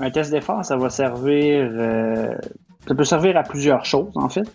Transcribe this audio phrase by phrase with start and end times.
[0.00, 1.68] Un test d'effort, ça va servir.
[1.72, 2.34] euh,
[2.86, 4.46] ça peut servir à plusieurs choses, en fait.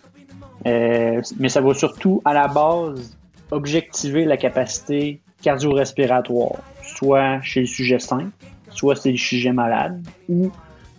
[0.66, 3.16] Euh, mais ça va surtout, à la base,
[3.50, 8.30] objectiver la capacité cardio-respiratoire, soit chez le sujet sain,
[8.70, 10.50] soit chez le sujet malade, ou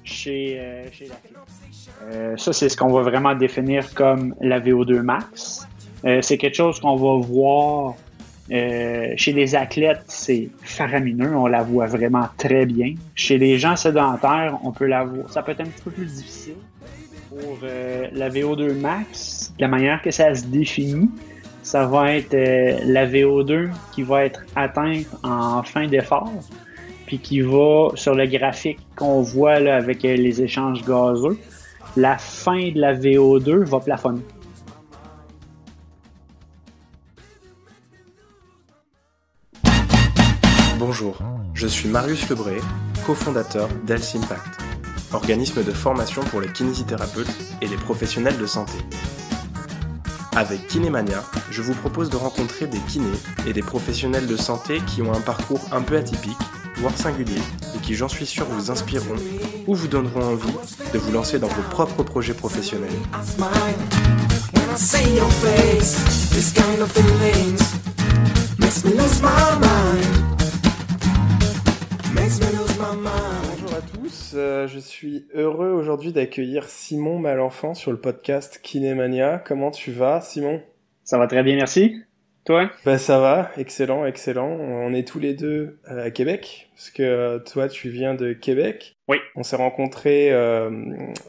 [0.03, 1.37] chez, euh, chez l'athlète.
[2.03, 5.67] Euh, ça, c'est ce qu'on va vraiment définir comme la VO2 max.
[6.05, 7.93] Euh, c'est quelque chose qu'on va voir
[8.51, 12.95] euh, chez les athlètes, c'est faramineux, on la voit vraiment très bien.
[13.15, 15.31] Chez les gens sédentaires, on peut la voir.
[15.31, 16.55] Ça peut être un petit peu plus difficile.
[17.29, 21.09] Pour euh, la VO2 max, la manière que ça se définit,
[21.63, 26.33] ça va être euh, la VO2 qui va être atteinte en fin d'effort,
[27.05, 31.37] puis qui va sur le graphique qu'on voit avec les échanges gazeux,
[31.95, 34.23] la fin de la VO2 va plafonner.
[40.83, 41.15] Bonjour,
[41.53, 42.57] je suis Marius Lebré,
[43.05, 44.59] cofondateur d'Health Impact,
[45.13, 47.29] organisme de formation pour les kinésithérapeutes
[47.61, 48.79] et les professionnels de santé.
[50.35, 53.05] Avec Kinémania, je vous propose de rencontrer des kinés
[53.45, 56.39] et des professionnels de santé qui ont un parcours un peu atypique,
[56.77, 57.43] voire singulier,
[57.75, 59.17] et qui, j'en suis sûr, vous inspireront
[59.67, 60.55] ou vous donneront envie
[60.91, 62.89] de vous lancer dans vos propres projets professionnels.
[72.95, 79.41] Bonjour à tous, euh, je suis heureux aujourd'hui d'accueillir Simon Malenfant sur le podcast Kinémania.
[79.45, 80.61] Comment tu vas, Simon?
[81.05, 82.01] Ça va très bien, merci.
[82.43, 82.69] Toi?
[82.83, 84.49] Bah ça va, excellent, excellent.
[84.49, 88.33] On est tous les deux euh, à Québec, parce que euh, toi tu viens de
[88.33, 88.97] Québec.
[89.07, 89.17] Oui.
[89.35, 90.69] On s'est rencontrés euh,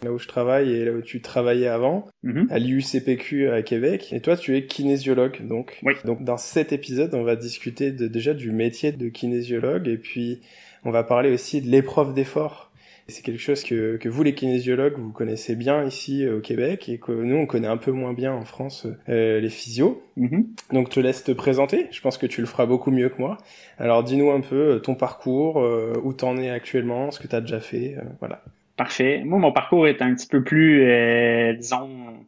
[0.02, 2.48] là où je travaille et là où tu travaillais avant, Mhm.
[2.50, 4.08] à l'IUCPQ à Québec.
[4.12, 5.78] Et toi tu es kinésiologue, donc.
[5.84, 5.92] Oui.
[6.04, 10.40] Donc dans cet épisode, on va discuter de, déjà du métier de kinésiologue et puis
[10.84, 12.70] on va parler aussi de l'épreuve d'effort.
[13.08, 16.88] C'est quelque chose que, que vous les kinésiologues vous connaissez bien ici euh, au Québec
[16.88, 20.02] et que nous on connaît un peu moins bien en France euh, les physios.
[20.16, 20.46] Mhm.
[20.72, 23.18] Donc je te laisse te présenter, je pense que tu le feras beaucoup mieux que
[23.18, 23.38] moi.
[23.76, 27.40] Alors dis-nous un peu euh, ton parcours, euh, où t'en es actuellement, ce que t'as
[27.40, 28.42] déjà fait, euh, voilà.
[28.76, 29.22] Parfait.
[29.24, 32.26] Moi, mon parcours est un petit peu plus, euh, disons,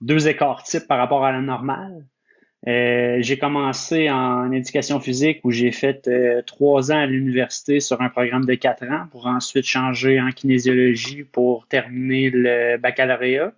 [0.00, 2.06] deux écarts types par rapport à la normale.
[2.66, 8.00] Euh, j'ai commencé en éducation physique où j'ai fait euh, trois ans à l'université sur
[8.00, 13.52] un programme de quatre ans pour ensuite changer en kinésiologie pour terminer le baccalauréat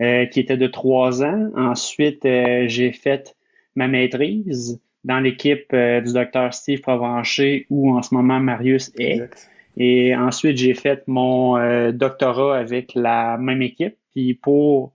[0.00, 1.50] euh, qui était de trois ans.
[1.56, 3.34] Ensuite, j'ai fait
[3.74, 9.14] ma maîtrise dans l'équipe du docteur Steve Provencher où en ce moment Marius est.
[9.14, 9.50] Exact.
[9.76, 13.96] Et ensuite, j'ai fait mon doctorat avec la même équipe.
[14.12, 14.92] Puis pour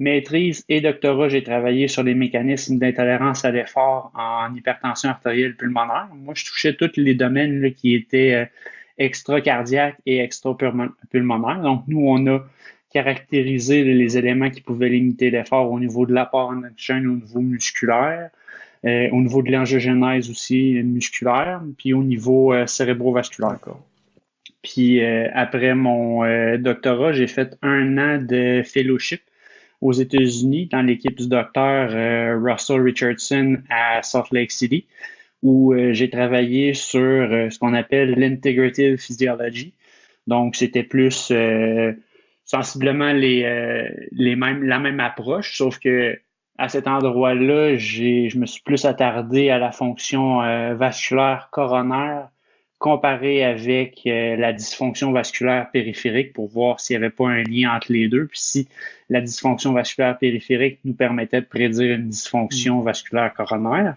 [0.00, 6.08] maîtrise et doctorat, j'ai travaillé sur les mécanismes d'intolérance à l'effort en hypertension artérielle pulmonaire.
[6.14, 8.44] Moi, je touchais tous les domaines là, qui étaient euh,
[8.98, 11.60] extra-cardiaques et extra-pulmonaires.
[11.62, 12.40] Donc, nous, on a
[12.92, 17.40] caractérisé les éléments qui pouvaient limiter l'effort au niveau de l'apport en oxygène, au niveau
[17.40, 18.30] musculaire,
[18.84, 23.58] euh, au niveau de l'angiogénèse aussi euh, musculaire, puis au niveau euh, cérébrovasculaire.
[24.62, 26.24] Puis euh, après mon
[26.58, 29.22] doctorat, j'ai fait un an de fellowship
[29.80, 34.86] aux États-Unis dans l'équipe du docteur euh, Russell Richardson à Salt Lake City,
[35.42, 39.74] où euh, j'ai travaillé sur euh, ce qu'on appelle l'integrative physiology.
[40.26, 41.32] Donc, c'était plus
[42.44, 46.20] sensiblement les, les mêmes, la même approche, sauf que
[46.58, 50.38] à cet endroit-là, je me suis plus attardé à la fonction
[50.76, 52.28] vasculaire coronaire
[52.80, 57.76] comparé avec euh, la dysfonction vasculaire périphérique pour voir s'il n'y avait pas un lien
[57.76, 58.68] entre les deux, puis si
[59.08, 63.94] la dysfonction vasculaire périphérique nous permettait de prédire une dysfonction vasculaire coronaire.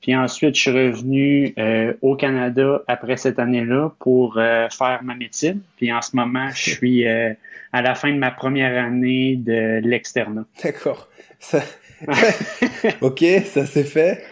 [0.00, 5.14] Puis ensuite, je suis revenu euh, au Canada après cette année-là pour euh, faire ma
[5.14, 5.60] médecine.
[5.76, 7.32] Puis en ce moment, je suis euh,
[7.72, 10.44] à la fin de ma première année de l'externat.
[10.62, 11.08] D'accord.
[11.38, 11.62] Ça...
[13.00, 14.24] ok, ça c'est fait.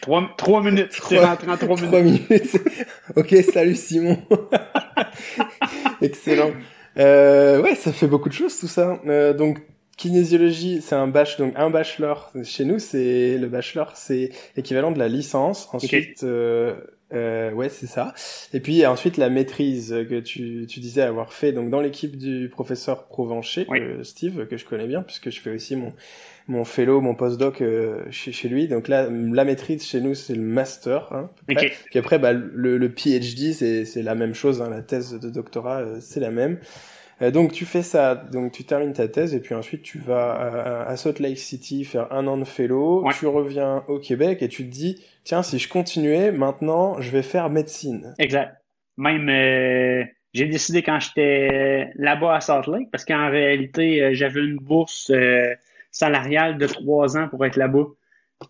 [0.00, 1.88] Trois, trois minutes, Trois- rentré en trois minutes.
[1.88, 2.56] Trois minutes.
[3.16, 4.18] ok, salut Simon.
[6.02, 6.52] Excellent.
[6.98, 9.00] Euh, ouais, ça fait beaucoup de choses tout ça.
[9.06, 9.58] Euh, donc
[9.96, 12.32] kinésiologie, c'est un bach, donc un bachelor.
[12.44, 15.68] Chez nous, c'est le bachelor, c'est l'équivalent de la licence.
[15.72, 16.74] Ensuite, euh,
[17.12, 18.14] euh, ouais, c'est ça.
[18.52, 22.48] Et puis ensuite la maîtrise que tu, tu disais avoir fait donc dans l'équipe du
[22.48, 23.80] professeur Provencher, Oui.
[23.80, 25.92] euh, Steve, que je connais bien puisque je fais aussi mon
[26.48, 28.66] mon fellow, mon postdoc euh, chez, chez lui.
[28.66, 31.12] Donc là, la maîtrise chez nous, c'est le master.
[31.12, 31.66] Hein, à peu près.
[31.66, 31.84] Ok.
[31.90, 34.60] Puis après, bah, le, le PhD, c'est c'est la même chose.
[34.60, 36.58] Hein, la thèse de doctorat, euh, c'est la même.
[37.20, 40.32] Euh, donc tu fais ça, donc tu termines ta thèse et puis ensuite tu vas
[40.32, 43.04] à, à Salt Lake City faire un an de fellow.
[43.04, 43.12] Ouais.
[43.18, 47.22] Tu reviens au Québec et tu te dis, tiens, si je continuais, maintenant, je vais
[47.22, 48.14] faire médecine.
[48.18, 48.54] Exact.
[48.96, 54.40] Même, euh, j'ai décidé quand j'étais là-bas à Salt Lake, parce qu'en réalité, euh, j'avais
[54.40, 55.54] une bourse euh,
[55.98, 57.86] salariale de trois ans pour être là-bas.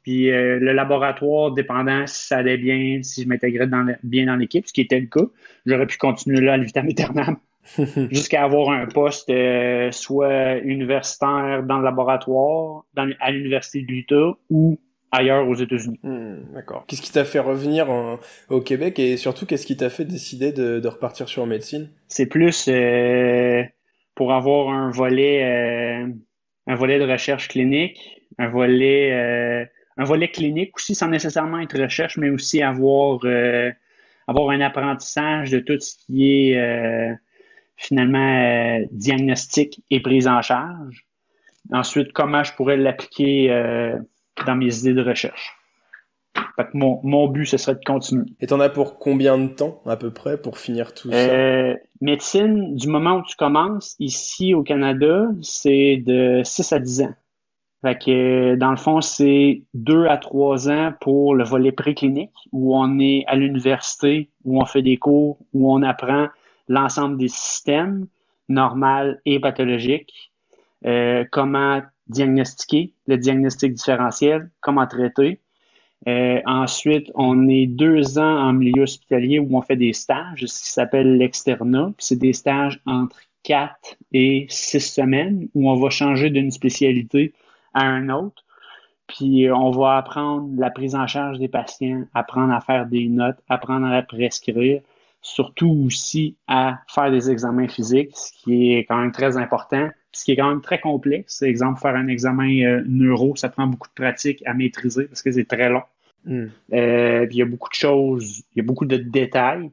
[0.02, 4.26] Puis euh, le laboratoire, dépendant si ça allait bien, si je m'intégrais dans le- bien
[4.26, 5.24] dans l'équipe, ce qui était le cas,
[5.64, 7.36] j'aurais pu continuer là à aeternam
[8.10, 14.32] jusqu'à avoir un poste euh, soit universitaire dans le laboratoire, dans, à l'université de l'Utah
[14.50, 14.78] ou
[15.10, 15.98] ailleurs aux États-Unis.
[16.02, 16.84] Hmm, D'accord.
[16.86, 18.18] Qu'est-ce qui t'a fait revenir en-
[18.50, 21.88] au Québec et surtout qu'est-ce qui t'a fait décider de, de repartir sur médecine?
[22.08, 23.62] C'est plus euh,
[24.14, 26.04] pour avoir un volet,
[26.69, 29.65] un volet de recherche clinique, un volet, euh,
[29.97, 33.73] un volet clinique aussi sans nécessairement être recherche, mais aussi avoir, euh,
[34.29, 37.15] avoir un apprentissage de tout ce qui est euh,
[37.76, 41.06] finalement euh, diagnostic et prise en charge.
[41.73, 43.97] Ensuite, comment je pourrais l'appliquer euh,
[44.47, 45.57] dans mes idées de recherche.
[46.56, 48.26] Fait que mon, mon but, ce serait de continuer.
[48.40, 51.16] Et t'en as pour combien de temps à peu près pour finir tout ça?
[51.16, 57.02] Euh, médecine, du moment où tu commences, ici au Canada, c'est de 6 à 10
[57.02, 57.14] ans.
[57.82, 62.76] Fait que, dans le fond, c'est 2 à 3 ans pour le volet préclinique, où
[62.76, 66.26] on est à l'université, où on fait des cours, où on apprend
[66.66, 68.08] l'ensemble des systèmes,
[68.48, 70.32] normal et pathologiques,
[70.86, 75.40] euh, comment diagnostiquer, le diagnostic différentiel, comment traiter.
[76.06, 80.62] Euh, ensuite, on est deux ans en milieu hospitalier où on fait des stages, ce
[80.62, 81.92] qui s'appelle l'externat.
[81.98, 87.34] C'est des stages entre quatre et six semaines où on va changer d'une spécialité
[87.74, 88.44] à un autre.
[89.08, 93.08] Puis euh, on va apprendre la prise en charge des patients, apprendre à faire des
[93.08, 94.82] notes, apprendre à prescrire,
[95.22, 100.25] surtout aussi à faire des examens physiques, ce qui est quand même très important, ce
[100.25, 101.43] qui est quand même très complexe.
[101.43, 105.31] Exemple, faire un examen euh, neuro, ça prend beaucoup de pratique à maîtriser parce que
[105.31, 105.82] c'est très long.
[106.25, 106.46] Hmm.
[106.72, 109.70] Euh, puis il y a beaucoup de choses, il y a beaucoup de détails.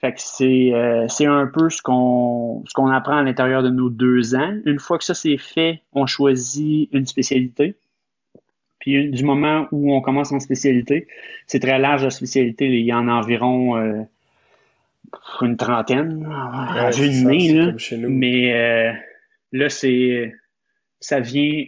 [0.00, 3.70] Fait que c'est euh, c'est un peu ce qu'on ce qu'on apprend à l'intérieur de
[3.70, 4.54] nos deux ans.
[4.66, 7.76] Une fois que ça c'est fait, on choisit une spécialité.
[8.80, 11.06] Puis une- du moment où on commence en spécialité,
[11.46, 12.66] c'est très large la spécialité.
[12.66, 14.04] Il y en a environ
[15.40, 16.26] une trentaine.
[16.26, 17.66] Ouais, ça, nez, là.
[17.66, 18.10] comme chez nous.
[18.10, 18.92] Mais
[19.52, 20.32] là, c'est
[21.00, 21.64] ça vient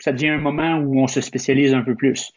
[0.00, 2.32] ça devient un moment où on se spécialise un peu plus.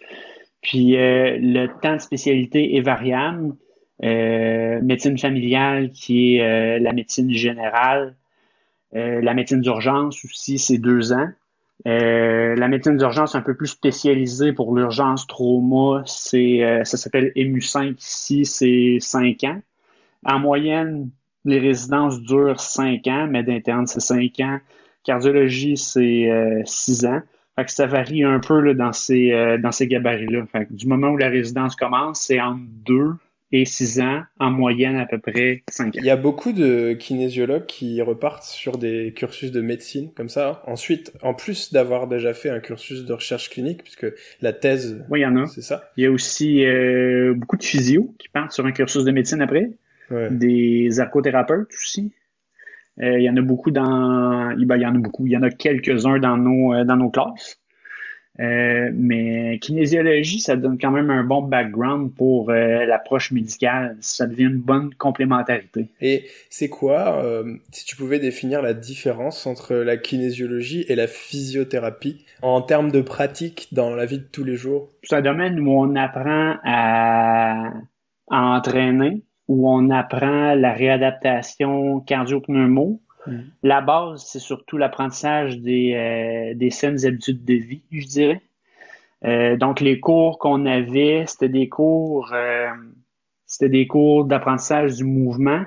[0.61, 3.55] Puis euh, le temps de spécialité est variable.
[4.03, 8.15] Euh, médecine familiale, qui est euh, la médecine générale.
[8.95, 11.27] La médecine d'urgence aussi, c'est deux ans.
[11.83, 18.45] La médecine d'urgence un peu plus spécialisée pour l'urgence trauma, c'est ça s'appelle EMU5 ici,
[18.45, 19.59] c'est cinq ans.
[20.23, 21.09] En moyenne,
[21.45, 24.59] les résidences durent cinq ans, mais d'interne, c'est cinq ans.
[25.03, 27.21] Cardiologie, c'est euh, six ans.
[27.55, 30.45] Fait que ça varie un peu là, dans ces, euh, dans ces gabarits-là.
[30.51, 33.11] Fait que du moment où la résidence commence, c'est entre deux
[33.55, 35.99] et six ans, en moyenne à peu près cinq ans.
[35.99, 40.63] Il y a beaucoup de kinésiologues qui repartent sur des cursus de médecine comme ça.
[40.65, 44.07] Ensuite, en plus d'avoir déjà fait un cursus de recherche clinique, puisque
[44.41, 45.45] la thèse, Oui, il y en a.
[45.45, 45.91] c'est ça.
[45.97, 49.41] Il y a aussi euh, beaucoup de physio qui partent sur un cursus de médecine
[49.41, 49.69] après.
[50.13, 50.29] Ouais.
[50.31, 52.13] des ergothérapeutes aussi.
[53.01, 54.53] Euh, il y en a beaucoup dans.
[54.55, 55.25] ben, il y en a beaucoup.
[55.25, 57.59] Il y en a quelques-uns dans nos, euh, dans nos classes.
[58.39, 63.95] Euh, mais kinésiologie, ça donne quand même un bon background pour euh, l'approche médicale.
[64.01, 65.89] Ça devient une bonne complémentarité.
[66.01, 71.07] Et c'est quoi, euh, si tu pouvais définir la différence entre la kinésiologie et la
[71.07, 74.89] physiothérapie en termes de pratique dans la vie de tous les jours?
[75.03, 77.71] C'est un domaine où on apprend à,
[78.31, 83.01] à entraîner, où on apprend la réadaptation cardio-pneumo.
[83.27, 83.39] Mm.
[83.63, 88.41] La base, c'est surtout l'apprentissage des, euh, des saines habitudes de vie, je dirais.
[89.25, 92.67] Euh, donc, les cours qu'on avait, c'était des cours, euh,
[93.45, 95.63] c'était des cours d'apprentissage du mouvement,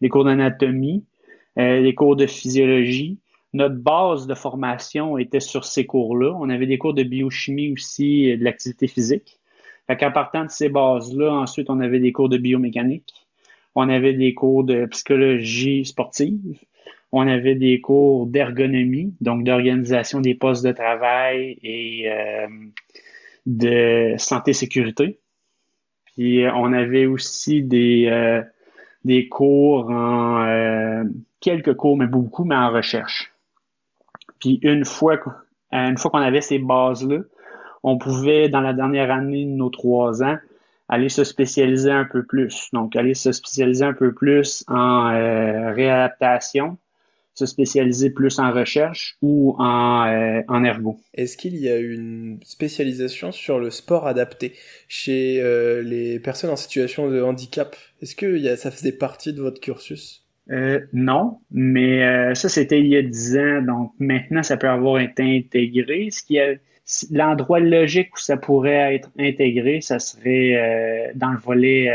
[0.00, 1.04] des cours d'anatomie,
[1.56, 3.18] des cours de physiologie.
[3.54, 6.36] Notre base de formation était sur ces cours-là.
[6.38, 9.40] On avait des cours de biochimie aussi, de l'activité physique.
[9.86, 13.14] Fait qu'en partant de ces bases-là, ensuite, on avait des cours de biomécanique.
[13.74, 16.58] On avait des cours de psychologie sportive.
[17.12, 22.48] On avait des cours d'ergonomie, donc d'organisation des postes de travail et euh,
[23.46, 25.20] de santé-sécurité.
[26.14, 28.42] Puis euh, on avait aussi des, euh,
[29.04, 31.04] des cours en euh,
[31.40, 33.32] quelques cours, mais beaucoup, mais en recherche.
[34.40, 35.30] Puis une fois, qu-
[35.72, 37.18] une fois qu'on avait ces bases-là,
[37.86, 40.36] on pouvait, dans la dernière année de nos trois ans,
[40.88, 42.68] aller se spécialiser un peu plus.
[42.72, 46.78] Donc, aller se spécialiser un peu plus en euh, réadaptation,
[47.34, 50.98] se spécialiser plus en recherche ou en, euh, en ergo.
[51.14, 54.54] Est-ce qu'il y a une spécialisation sur le sport adapté
[54.88, 57.76] chez euh, les personnes en situation de handicap?
[58.02, 60.24] Est-ce que y a, ça faisait partie de votre cursus?
[60.50, 65.00] Euh, non, mais ça c'était il y a dix ans, donc maintenant ça peut avoir
[65.00, 66.08] été intégré.
[66.10, 66.60] Ce qui est
[67.10, 71.90] l'endroit logique où ça pourrait être intégré, ça serait dans le volet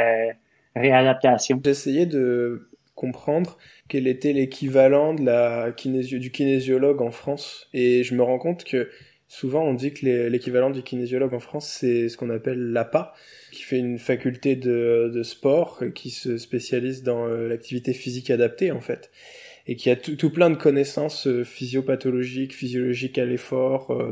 [0.76, 1.62] réadaptation.
[1.64, 3.58] J'essayais de comprendre
[3.88, 7.68] quel était l'équivalent de la kinésio du kinésiologue en France.
[7.74, 8.90] Et je me rends compte que
[9.28, 13.14] souvent on dit que l'équivalent du kinésiologue en France, c'est ce qu'on appelle l'APA,
[13.52, 18.72] qui fait une faculté de, de sport, qui se spécialise dans euh, l'activité physique adaptée
[18.72, 19.10] en fait
[19.72, 23.92] et qui a tout, plein de connaissances euh, physiopathologiques, physiologiques à l'effort.
[23.92, 24.12] Euh,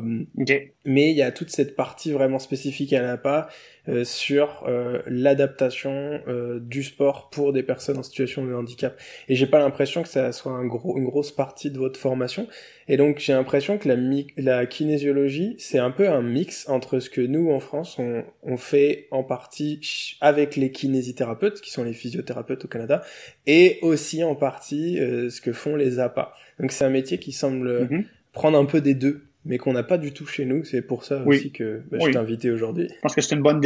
[0.86, 3.50] mais il y a toute cette partie vraiment spécifique à l'APA
[3.88, 9.00] euh, sur euh, l'adaptation euh, du sport pour des personnes en situation de handicap.
[9.30, 12.48] Et j'ai pas l'impression que ça soit un gros, une grosse partie de votre formation.
[12.90, 13.96] Et donc j'ai l'impression que la,
[14.36, 18.58] la kinésiologie, c'est un peu un mix entre ce que nous en France on, on
[18.58, 23.02] fait en partie avec les kinésithérapeutes, qui sont les physiothérapeutes au Canada,
[23.48, 26.34] et aussi en partie ce que font les APA.
[26.60, 28.06] Donc c'est un métier qui semble mm-hmm.
[28.34, 30.64] prendre un peu des deux mais qu'on n'a pas du tout chez nous.
[30.64, 32.88] C'est pour ça aussi que bah, je t'ai invité aujourd'hui.
[32.90, 33.62] Je pense que c'est une bonne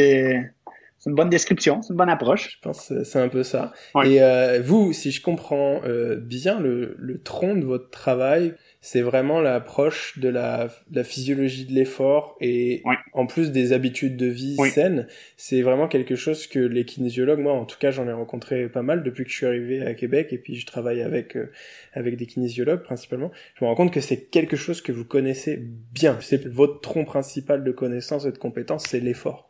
[1.04, 2.52] c'est une bonne description, c'est une bonne approche.
[2.52, 3.74] Je pense que c'est un peu ça.
[4.06, 8.54] Et euh, vous, si je comprends euh, bien le, le tronc de votre travail,
[8.86, 14.26] c'est vraiment l'approche de la, la, physiologie de l'effort et en plus des habitudes de
[14.26, 15.08] vie saines.
[15.38, 18.82] C'est vraiment quelque chose que les kinésiologues, moi en tout cas j'en ai rencontré pas
[18.82, 21.50] mal depuis que je suis arrivé à Québec et puis je travaille avec euh,
[21.94, 23.32] avec des kinésiologues principalement.
[23.56, 25.64] Je me rends compte que c'est quelque chose que vous connaissez
[25.94, 26.18] bien.
[26.20, 29.48] C'est votre tronc principal de connaissances et de compétences, c'est l'effort.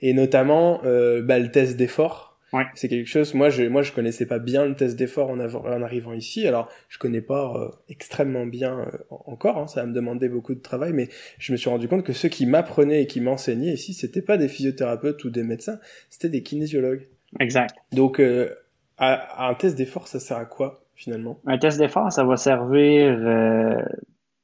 [0.00, 2.64] Et notamment euh, bah, le test d'effort Ouais.
[2.74, 3.34] C'est quelque chose.
[3.34, 6.46] Moi, je moi je connaissais pas bien le test d'effort en, en, arrivant ici.
[6.46, 9.58] Alors, je connais pas euh, extrêmement bien euh, encore.
[9.58, 12.12] Hein, ça va me demander beaucoup de travail, mais je me suis rendu compte que
[12.12, 15.78] ceux qui m'apprenaient et qui m'enseignaient ici, c'était pas des physiothérapeutes ou des médecins,
[16.08, 17.08] c'était des kinésiologues.
[17.38, 17.76] Exact.
[17.92, 18.52] Donc, euh,
[18.98, 21.40] à, un test d'effort, ça sert à quoi finalement?
[21.46, 23.16] Un test d'effort, ça va servir.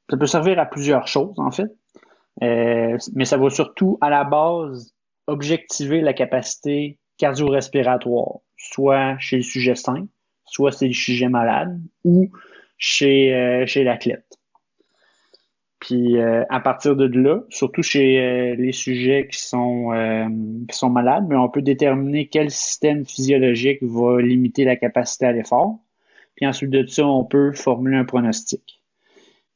[0.09, 1.69] ça peut servir à plusieurs choses en fait,
[2.41, 4.95] mais ça va surtout à la base
[5.27, 10.07] objectiver la capacité cardio-respiratoire, soit chez le sujet sain,
[10.45, 12.29] soit chez le sujet malade, ou
[12.77, 14.25] chez, euh, chez l'athlète.
[15.79, 19.91] Puis euh, à partir de là, surtout chez euh, les sujets qui sont,
[20.67, 25.31] qui sont malades, mais on peut déterminer quel système physiologique va limiter la capacité à
[25.31, 25.79] l'effort.
[26.35, 28.81] Puis ensuite de ça, on peut formuler un pronostic.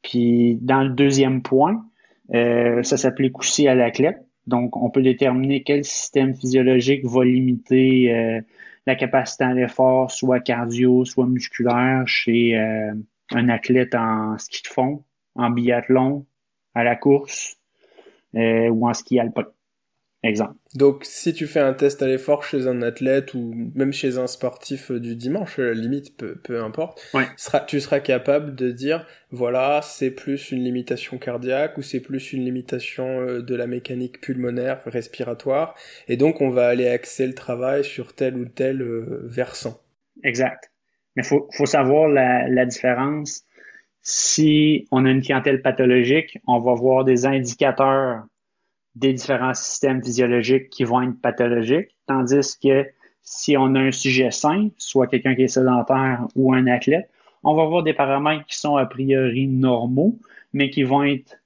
[0.03, 1.85] Puis dans le deuxième point,
[2.31, 4.17] ça s'applique aussi à l'athlète.
[4.47, 8.41] Donc, on peut déterminer quel système physiologique va limiter euh,
[8.85, 12.93] la capacité à l'effort, soit cardio, soit musculaire, chez euh,
[13.31, 15.03] un athlète en ski de fond,
[15.35, 16.25] en biathlon,
[16.73, 17.57] à la course
[18.35, 19.45] euh, ou en ski alpin.
[20.23, 20.53] Exemple.
[20.75, 24.27] Donc, si tu fais un test à l'effort chez un athlète ou même chez un
[24.27, 27.01] sportif du dimanche, la limite, peu, peu importe,
[27.65, 32.45] tu seras capable de dire, voilà, c'est plus une limitation cardiaque ou c'est plus une
[32.45, 35.73] limitation euh, de la mécanique pulmonaire, respiratoire,
[36.07, 39.81] et donc on va aller axer le travail sur tel ou tel euh, versant.
[40.23, 40.71] Exact.
[41.15, 43.43] Mais faut, faut savoir la, la différence.
[44.03, 48.23] Si on a une clientèle pathologique, on va voir des indicateurs
[48.95, 52.85] des différents systèmes physiologiques qui vont être pathologiques, tandis que
[53.23, 57.09] si on a un sujet sain, soit quelqu'un qui est sédentaire ou un athlète,
[57.43, 60.19] on va avoir des paramètres qui sont a priori normaux,
[60.53, 61.37] mais qui vont être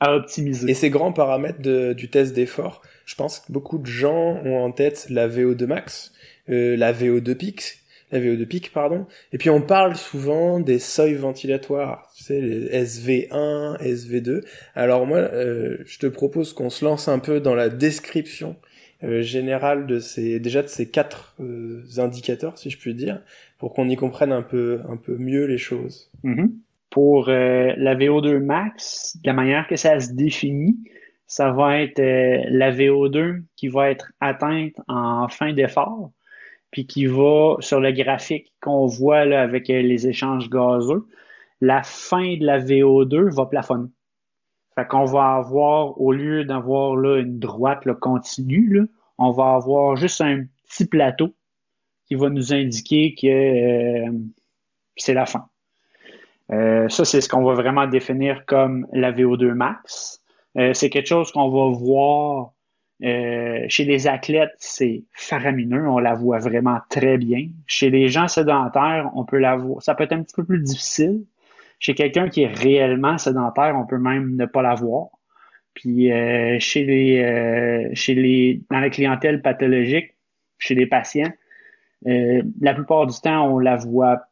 [0.00, 0.70] à optimiser.
[0.70, 1.60] Et ces grands paramètres
[1.94, 6.12] du test d'effort, je pense que beaucoup de gens ont en tête la VO2 max,
[6.48, 7.83] euh, la VO2 pic,
[8.14, 9.06] la VO2 pic, pardon.
[9.32, 14.44] Et puis on parle souvent des seuils ventilatoires, tu sais, les SV1, SV2.
[14.74, 18.56] Alors moi, euh, je te propose qu'on se lance un peu dans la description
[19.02, 23.20] euh, générale de ces, déjà de ces quatre euh, indicateurs, si je puis dire,
[23.58, 26.10] pour qu'on y comprenne un peu, un peu mieux les choses.
[26.22, 26.50] Mm-hmm.
[26.90, 30.78] Pour la VO2 max, la manière que ça se définit,
[31.26, 36.12] ça va être la VO2 qui va être atteinte en fin d'effort
[36.74, 41.06] puis qui va sur le graphique qu'on voit là, avec euh, les échanges gazeux,
[41.60, 43.90] la fin de la VO2 va plafonner.
[44.74, 48.82] Fait qu'on va avoir, au lieu d'avoir là une droite là, continue, là,
[49.18, 51.36] on va avoir juste un petit plateau
[52.06, 54.12] qui va nous indiquer que euh,
[54.96, 55.46] c'est la fin.
[56.50, 60.20] Euh, ça, c'est ce qu'on va vraiment définir comme la VO2 max.
[60.56, 62.53] c'est quelque chose qu'on va voir
[63.02, 67.48] euh, chez les athlètes, c'est faramineux, on la voit vraiment très bien.
[67.66, 70.60] Chez les gens sédentaires, on peut la voir, ça peut être un petit peu plus
[70.62, 71.24] difficile,
[71.80, 75.08] Chez quelqu'un qui est réellement sédentaire, on peut même ne pas l'avoir.
[75.74, 80.14] Puis euh, chez les euh, chez les dans la clientèle pathologique,
[80.58, 81.32] chez les patients,
[82.06, 84.22] euh, la plupart du temps, on la voit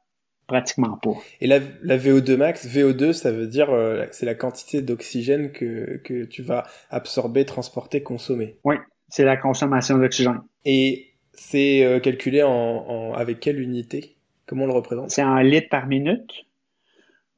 [0.52, 1.14] pratiquement pas.
[1.40, 5.96] Et la, la VO2 max, VO2, ça veut dire euh, c'est la quantité d'oxygène que,
[6.04, 8.58] que tu vas absorber, transporter, consommer.
[8.64, 8.76] Oui,
[9.08, 10.42] c'est la consommation d'oxygène.
[10.66, 14.16] Et c'est euh, calculé en, en, avec quelle unité?
[14.46, 15.10] Comment on le représente?
[15.10, 16.44] C'est en litres par minute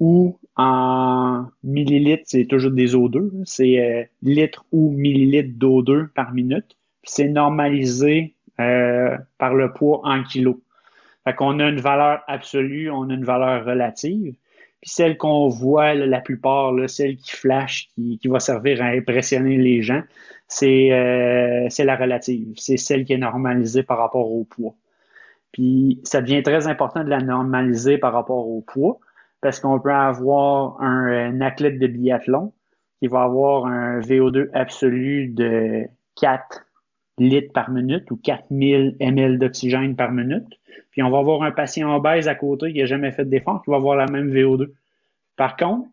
[0.00, 3.30] ou en millilitres, c'est toujours des O2.
[3.44, 6.76] C'est euh, litres ou millilitres d'O2 par minute.
[7.04, 10.56] C'est normalisé euh, par le poids en kilos.
[11.24, 14.34] Fait qu'on a une valeur absolue, on a une valeur relative.
[14.80, 19.56] Puis celle qu'on voit la plupart, là, celle qui flash, qui, va servir à impressionner
[19.56, 20.02] les gens,
[20.46, 22.52] c'est euh, la relative.
[22.56, 24.74] C'est celle qui est normalisée par rapport au poids.
[25.52, 28.98] Puis ça devient très important de la normaliser par rapport au poids
[29.40, 32.52] parce qu'on peut avoir un, un, athlète de biathlon
[32.98, 35.84] qui va avoir un VO2 absolu de
[36.20, 36.66] 4
[37.18, 40.46] litres par minute ou 4000 ml d'oxygène par minute.
[40.94, 43.70] Puis on va avoir un patient obèse à côté qui n'a jamais fait d'effort qui
[43.70, 44.68] va avoir la même VO2.
[45.34, 45.88] Par contre,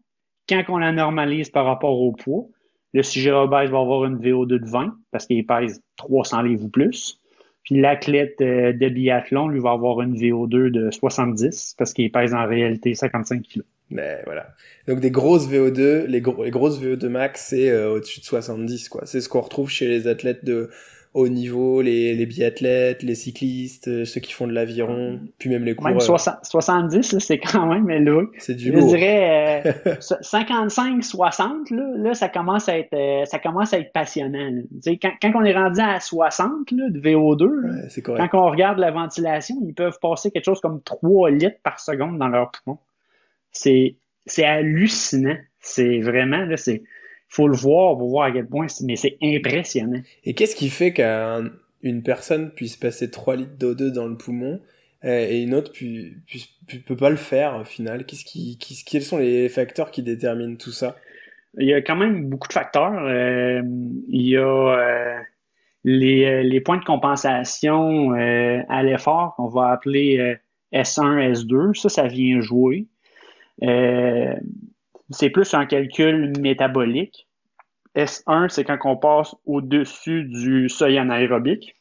[0.48, 2.46] quand on la normalise par rapport au poids,
[2.94, 6.70] le sujet obèse va avoir une VO2 de 20 parce qu'il pèse 300 livres ou
[6.70, 7.20] plus.
[7.64, 12.46] Puis l'athlète de biathlon, lui, va avoir une VO2 de 70 parce qu'il pèse en
[12.46, 13.62] réalité 55 kg.
[13.90, 14.50] Mais voilà.
[14.88, 18.88] Donc des grosses VO2, les, gros, les grosses VO2 max, c'est euh, au-dessus de 70,
[18.88, 19.08] quoi.
[19.08, 20.70] C'est ce qu'on retrouve chez les athlètes de
[21.14, 25.66] haut niveau, les, les biathlètes, les cyclistes, euh, ceux qui font de l'aviron, puis même
[25.66, 25.92] les coureurs.
[25.94, 28.24] Même 60, 70, c'est quand même là.
[28.38, 28.88] C'est du Je lourd.
[28.88, 33.92] dirais euh, 55, 60, là, là, ça commence à être, euh, ça commence à être
[33.92, 34.50] passionnant.
[35.02, 38.30] Quand, quand on est rendu à 60 là, de VO2, là, Ouais, c'est correct.
[38.32, 42.20] quand on regarde la ventilation, ils peuvent passer quelque chose comme 3 litres par seconde
[42.20, 42.78] dans leur poumon.
[43.52, 45.36] C'est, c'est hallucinant.
[45.60, 46.84] C'est vraiment, là, c'est,
[47.34, 50.02] faut le voir pour voir à quel point, mais c'est impressionnant.
[50.26, 54.60] Et qu'est-ce qui fait qu'une personne puisse passer 3 litres d'O2 dans le poumon
[55.06, 58.06] euh, et une autre pu, pu- pu- peut pas le faire au final?
[58.06, 60.98] Qu'est-ce qui, qui- quels sont les facteurs qui déterminent tout ça?
[61.58, 62.94] Il y a quand même beaucoup de facteurs.
[63.06, 63.62] Euh,
[64.10, 65.18] il y a euh,
[65.86, 70.36] les, les points de compensation euh, à l'effort qu'on va appeler euh,
[70.74, 71.74] S1, S2.
[71.80, 72.88] Ça, ça vient jouer.
[75.12, 77.28] C'est plus un calcul métabolique.
[77.96, 81.76] S1, c'est quand on passe au-dessus du seuil anaérobique.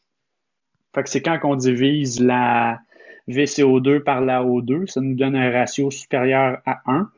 [0.94, 2.80] Fait que c'est quand on divise la
[3.28, 7.08] VCO2 par la O2, ça nous donne un ratio supérieur à 1.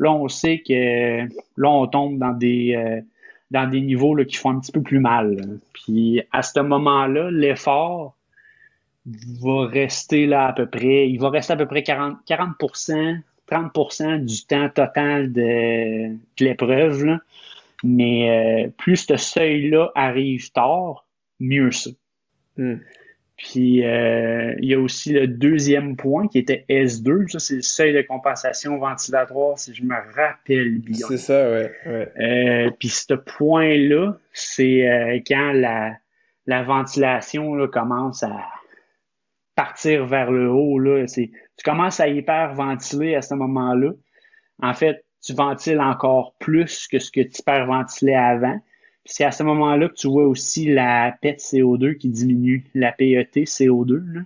[0.00, 1.22] Là, on sait que
[1.56, 3.00] là, on tombe dans des, euh,
[3.52, 5.60] dans des niveaux là, qui font un petit peu plus mal.
[5.72, 8.16] Puis à ce moment-là, l'effort
[9.06, 13.20] va rester là à peu près, il va rester à peu près 40, 40%,
[13.50, 17.04] 30% du temps total de, de l'épreuve.
[17.04, 17.20] là.
[17.84, 21.06] Mais euh, plus ce seuil-là arrive tard,
[21.40, 21.96] mieux c'est.
[22.56, 22.76] Hmm.
[23.36, 27.28] Puis euh, il y a aussi le deuxième point qui était S2.
[27.28, 31.06] Ça, c'est le seuil de compensation ventilatoire, si je me rappelle bien.
[31.08, 31.72] C'est ça, ouais.
[31.86, 32.12] ouais.
[32.20, 35.96] Euh, puis ce point-là, c'est euh, quand la,
[36.46, 38.44] la ventilation là, commence à
[39.54, 40.78] partir vers le haut.
[40.78, 41.06] Là.
[41.06, 43.92] C'est, tu commences à hyperventiler à ce moment-là.
[44.62, 48.60] En fait, tu ventiles encore plus que ce que tu hyperventilais avant.
[49.04, 53.44] C'est à ce moment-là que tu vois aussi la PET CO2 qui diminue, la PET
[53.44, 54.02] CO2.
[54.14, 54.20] Là.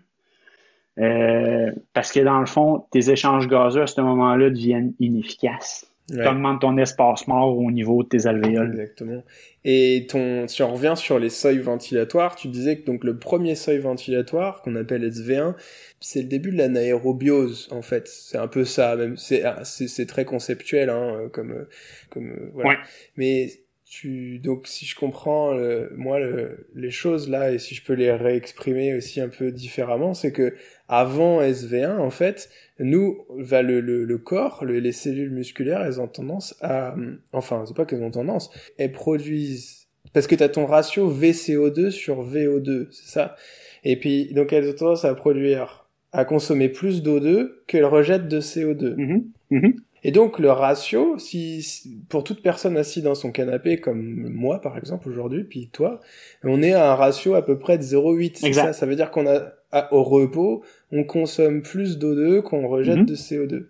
[0.98, 5.90] Euh, parce que dans le fond, tes échanges gazeux à ce moment-là deviennent inefficaces.
[6.12, 6.22] Ouais.
[6.22, 8.70] Tu augmentes ton espace mort au niveau de tes alvéoles.
[8.70, 9.24] Exactement.
[9.64, 13.56] Et ton, si on revient sur les seuils ventilatoires, tu disais que donc le premier
[13.56, 15.56] seuil ventilatoire, qu'on appelle SV1,
[15.98, 18.06] c'est le début de l'anaérobiose, en fait.
[18.06, 19.16] C'est un peu ça, même.
[19.16, 21.68] C'est, ah, c'est, c'est très conceptuel, hein, euh, comme, euh,
[22.10, 22.70] comme, euh, voilà.
[22.70, 22.76] Ouais.
[23.16, 23.48] Mais
[23.84, 27.94] tu, donc, si je comprends, euh, moi, le- les choses là, et si je peux
[27.94, 30.54] les réexprimer aussi un peu différemment, c'est que
[30.88, 36.00] avant SV1, en fait, nous, va le, le, le corps, le- les cellules musculaires, elles
[36.00, 36.94] ont tendance à,
[37.32, 42.22] enfin, c'est pas qu'elles ont tendance, elles produisent, parce que t'as ton ratio VCO2 sur
[42.22, 43.36] VO2, c'est ça?
[43.84, 48.40] Et puis, donc elles ont tendance à produire, à consommer plus d'O2 qu'elles rejettent de
[48.40, 48.94] CO2.
[48.96, 49.74] Mhm, mhm.
[50.04, 54.60] Et donc le ratio, si, si- pour toute personne assise dans son canapé, comme moi
[54.60, 56.00] par exemple aujourd'hui, puis toi,
[56.44, 58.36] on est à un ratio à peu près de 0,8.
[58.38, 58.66] C'est Exact.
[58.66, 59.40] ça, ça veut dire qu'on a
[59.72, 63.06] à- au repos, on consomme plus d'O2 qu'on rejette Mhm.
[63.06, 63.66] de CO2.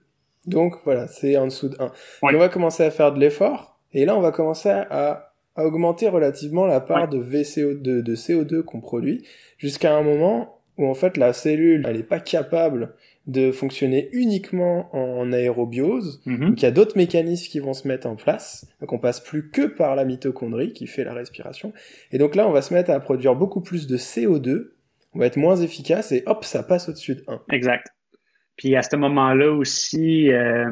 [0.47, 1.87] Donc voilà, c'est en dessous de 1.
[2.23, 2.35] Ouais.
[2.35, 6.09] on va commencer à faire de l'effort, et là on va commencer à, à augmenter
[6.09, 7.19] relativement la part Ouais.
[7.19, 9.25] de VCO2, de CO2 qu'on produit,
[9.59, 12.95] jusqu'à un moment où en fait la cellule, elle n'est pas capable
[13.27, 16.21] de fonctionner uniquement en aérobiose.
[16.27, 16.49] Mhm.
[16.51, 18.67] Donc il y a d'autres mécanismes qui vont se mettre en place.
[18.81, 21.73] Donc on passe plus que par la mitochondrie qui fait la respiration.
[22.13, 24.75] Et donc là, on va se mettre à produire beaucoup plus de CO2.
[25.17, 27.41] On va être moins efficace et hop, ça passe au-dessus de 1.
[27.51, 27.87] Exact.
[28.59, 30.71] Puis à ce moment-là aussi, euh,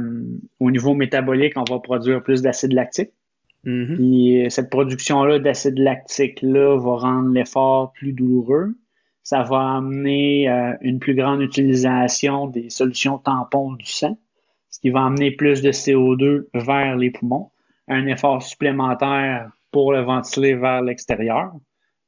[0.60, 3.12] au niveau métabolique, on va produire plus d'acide lactique.
[3.64, 3.94] Mhm.
[3.96, 8.74] Puis euh, cette production-là d'acide lactique-là va rendre l'effort plus douloureux.
[9.22, 14.18] Ça va amener euh, une plus grande utilisation des solutions tampons du sang,
[14.68, 17.50] ce qui va amener plus de CO2 vers les poumons,
[17.88, 21.50] un effort supplémentaire pour le ventiler vers l'extérieur,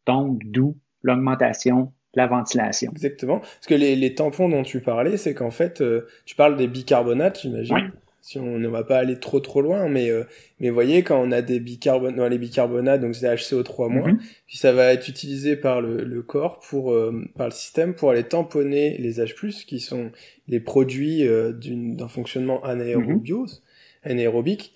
[0.07, 2.91] donc d'où l'augmentation la ventilation.
[2.93, 3.39] Exactement.
[3.39, 6.67] Parce que les, les tampons dont tu parlais, c'est qu'en fait, euh, tu parles des
[6.67, 7.77] bicarbonates, j'imagine.
[7.77, 7.83] Oui.
[8.23, 10.25] Si on ne va pas aller trop trop loin, mais euh,
[10.59, 14.19] mais voyez quand on a des bicarbonates, non, les bicarbonates, donc c'est HCO3 Mhm.
[14.49, 18.11] puis ça va être utilisé par le, le corps pour euh, par le système pour
[18.11, 20.11] aller tamponner les H+ qui sont
[20.49, 23.63] les produits euh, d'un fonctionnement anaérobiose,
[24.03, 24.75] anaérobique.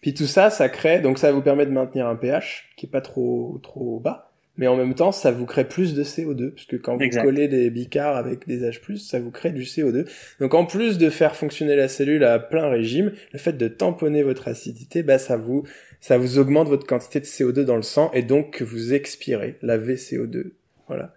[0.00, 2.88] Puis tout ça, ça crée donc ça vous permet de maintenir un pH qui est
[2.90, 6.66] pas trop trop bas, mais en même temps ça vous crée plus de CO2 parce
[6.66, 10.06] que quand vous collez des bicars avec des H+, ça vous crée du CO2.
[10.40, 14.22] Donc en plus de faire fonctionner la cellule à plein régime, le fait de tamponner
[14.22, 15.64] votre acidité, bah ça vous
[16.00, 19.56] ça vous augmente votre quantité de CO2 dans le sang et donc que vous expirez
[19.62, 20.52] la VCO2.
[20.88, 21.14] Voilà.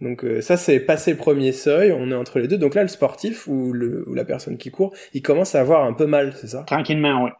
[0.00, 2.58] Donc euh, ça c'est passé le premier seuil, on est entre les deux.
[2.58, 5.84] Donc là le sportif ou le ou la personne qui court, il commence à avoir
[5.84, 6.64] un peu mal, c'est ça?
[6.64, 7.30] Tranquillement, oui.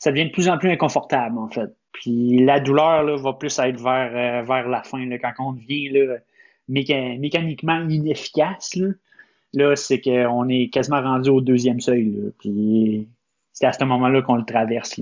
[0.00, 1.70] Ça devient de plus en plus inconfortable, en fait.
[1.92, 5.88] Puis la douleur là, va plus être vers, euh, vers la fin, quand on devient
[5.90, 6.16] là,
[6.68, 8.78] méca- mécaniquement inefficace.
[9.52, 12.10] Là, c'est qu'on est quasiment rendu au deuxième seuil.
[12.10, 13.08] Là, puis
[13.52, 15.00] c'est à ce moment-là qu'on le traverse.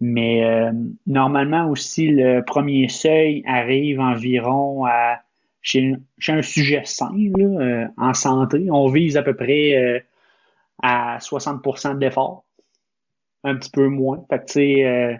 [0.00, 0.72] Mais euh,
[1.06, 5.20] normalement aussi, le premier seuil arrive environ à
[5.62, 8.66] chez, chez un sujet sain, euh, en santé.
[8.70, 10.04] On vise à peu près
[10.82, 12.44] à 60% d'effort
[13.44, 14.24] un petit peu moins.
[14.28, 15.16] Fait que,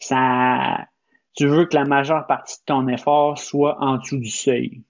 [0.00, 0.86] ça,
[1.34, 4.82] tu veux que la majeure partie de ton effort soit en dessous du seuil.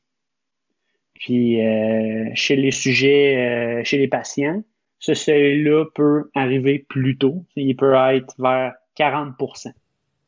[1.14, 4.62] Puis, euh, chez les sujets, euh, chez les patients,
[4.98, 7.44] ce seuil-là peut arriver plus tôt.
[7.56, 9.72] Il peut être vers 40%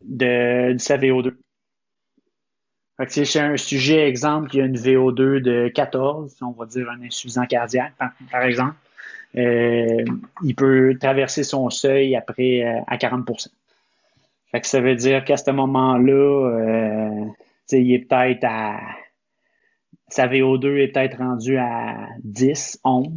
[0.03, 1.33] de, de sa VO2.
[2.99, 6.91] Fait que, chez un sujet, exemple, qui a une VO2 de 14, on va dire
[6.91, 8.77] un insuffisant cardiaque, par, par exemple,
[9.37, 10.05] euh,
[10.43, 13.49] il peut traverser son seuil après euh, à 40%.
[14.53, 17.37] Fait que ça veut dire qu'à ce moment-là, euh, tu
[17.67, 18.79] sais, il est peut-être à
[20.09, 23.09] sa VO2 est peut-être rendu à 10, 11.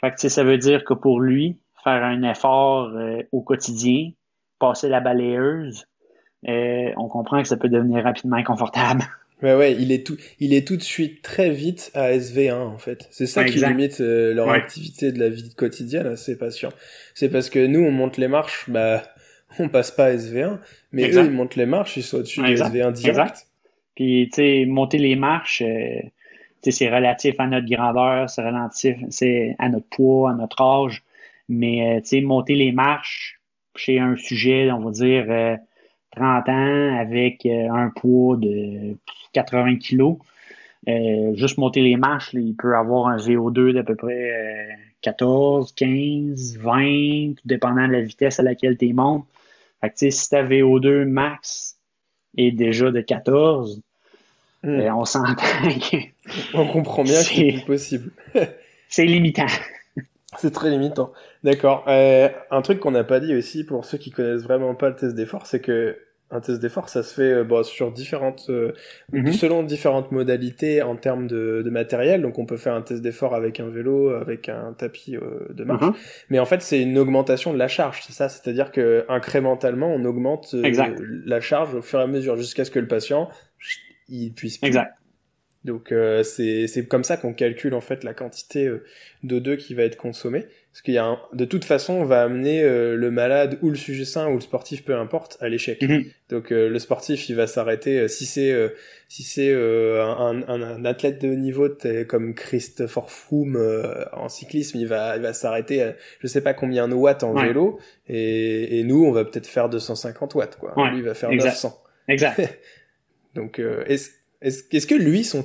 [0.00, 4.10] Fait que ça veut dire que pour lui, faire un effort euh, au quotidien,
[4.58, 5.86] passer la balayeuse,
[6.48, 9.02] euh, on comprend que ça peut devenir rapidement inconfortable.
[9.42, 12.76] Ouais ouais, il est tout il est tout de suite très vite à SV1 en
[12.76, 13.08] fait.
[13.10, 14.56] C'est ça qui limite euh, leur Ouais.
[14.56, 16.74] activité de la vie quotidienne à ces patients.
[17.14, 19.02] C'est parce que nous on monte les marches, bah
[19.58, 20.58] on passe pas à SV1,
[20.92, 21.22] mais Exact.
[21.22, 22.68] eux ils montent les marches, ils sont au-dessus de Exact.
[22.68, 23.06] SV1 direct.
[23.06, 23.46] Exact.
[23.94, 26.00] Puis, tu sais, monter les marches, euh,
[26.62, 30.60] tu sais, c'est relatif à notre grandeur, c'est relatif c'est à notre poids, à notre
[30.62, 31.02] âge.
[31.48, 33.40] Mais, euh, tu sais, monter les marches
[33.76, 35.56] chez un sujet, on va dire, euh,
[36.16, 38.96] 30 ans avec euh, un poids de
[39.32, 40.16] 80 kilos,
[40.88, 44.72] euh, juste monter les marches, là, il peut avoir un VO2 d'à peu près euh,
[45.02, 49.24] 14, 15, 20, tout dépendant de la vitesse à laquelle tu montes.
[49.80, 51.76] Fait que, si ta VO2 max
[52.36, 53.80] est déjà de 14,
[54.62, 54.78] Hmm.
[54.78, 55.34] euh, on s'entend
[55.90, 55.96] que
[56.52, 58.12] On comprend bien que c'est possible.
[58.90, 59.46] c'est limitant.
[60.36, 61.12] C'est très limitant.
[61.42, 61.84] D'accord.
[61.88, 64.96] Euh, un truc qu'on n'a pas dit aussi pour ceux qui connaissent vraiment pas le
[64.96, 65.98] test d'effort, c'est que
[66.30, 68.72] un test d'effort, ça se fait euh, bon, sur différentes, euh,
[69.12, 69.32] Mhm.
[69.32, 72.22] selon différentes modalités en termes de, de matériel.
[72.22, 75.64] Donc, on peut faire un test d'effort avec un vélo, avec un tapis euh, de
[75.64, 75.84] marche.
[75.84, 75.92] Mhm.
[76.30, 78.28] Mais en fait, c'est une augmentation de la charge, c'est ça.
[78.28, 80.62] C'est-à-dire que incrémentalement, on augmente euh,
[81.26, 83.28] la charge au fur et à mesure jusqu'à ce que le patient
[84.08, 84.66] il puisse plus.
[84.66, 84.92] Exact.
[85.64, 88.82] Donc euh, c'est c'est comme ça qu'on calcule en fait la quantité euh,
[89.24, 90.46] d'O2 qui va être consommée.
[90.72, 93.70] Parce qu'il y a un, de toute façon, on va amener euh, le malade ou
[93.70, 95.82] le sujet sain ou le sportif, peu importe, à l'échec.
[95.82, 96.04] Mhm.
[96.30, 98.68] Donc euh, le sportif, il va s'arrêter euh, si c'est euh,
[99.08, 101.68] si c'est euh, un, un, un athlète de haut niveau
[102.08, 106.54] comme Christopher Froome euh, en cyclisme, il va il va s'arrêter à je sais pas
[106.54, 107.48] combien de watts en Ouais.
[107.48, 110.72] vélo et, et nous on va peut-être faire 250 watts quoi.
[110.78, 111.50] Ouais, Lui il va faire exact.
[111.50, 111.82] 900.
[112.08, 112.58] Exact.
[113.34, 114.10] Donc euh, est-ce
[114.42, 115.42] est-ce que lui son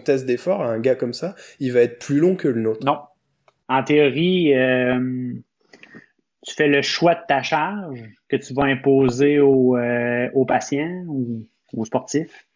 [0.00, 2.84] test d'effort un gars comme ça, il va être plus long que le nôtre?
[2.84, 2.98] Non.
[3.68, 5.32] En théorie, euh,
[6.44, 11.04] tu fais le choix de ta charge que tu vas imposer au, euh, au patient
[11.06, 12.46] ou au sportif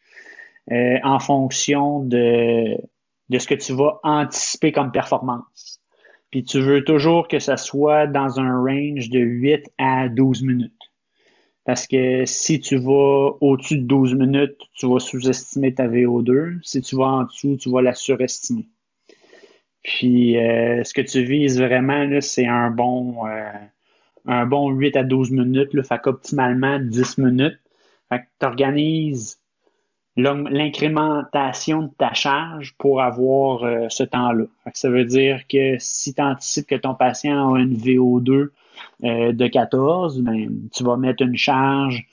[0.73, 2.77] euh, en fonction de
[3.31, 5.81] de ce que tu vas anticiper comme performance.
[6.31, 10.73] Puis tu veux toujours que ça soit dans un range de 8 à 12 minutes.
[11.65, 16.59] Parce que si tu vas au-dessus de 12 minutes, tu vas sous-estimer ta VO2.
[16.63, 18.69] Si tu vas en dessous, tu vas la surestimer.
[19.83, 23.51] Puis euh, ce que tu vises vraiment, c'est un bon euh,
[24.27, 25.73] un bon 8 à 12 minutes.
[25.75, 27.61] Là, fait qu'optimalement 10 minutes.
[28.09, 29.39] Fait que tu organises
[30.17, 34.45] l'incrémentation de ta charge pour avoir euh, ce temps-là.
[34.73, 38.51] Ça veut dire que si tu anticipes que ton patient a une VO2
[39.05, 42.07] euh, de 14, ben, tu vas mettre une charge,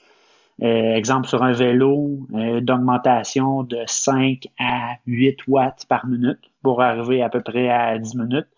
[0.62, 2.26] euh, exemple sur un vélo,
[2.60, 8.16] d'augmentation de 5 à 8 watts par minute pour arriver à peu près à 10
[8.16, 8.48] minutes.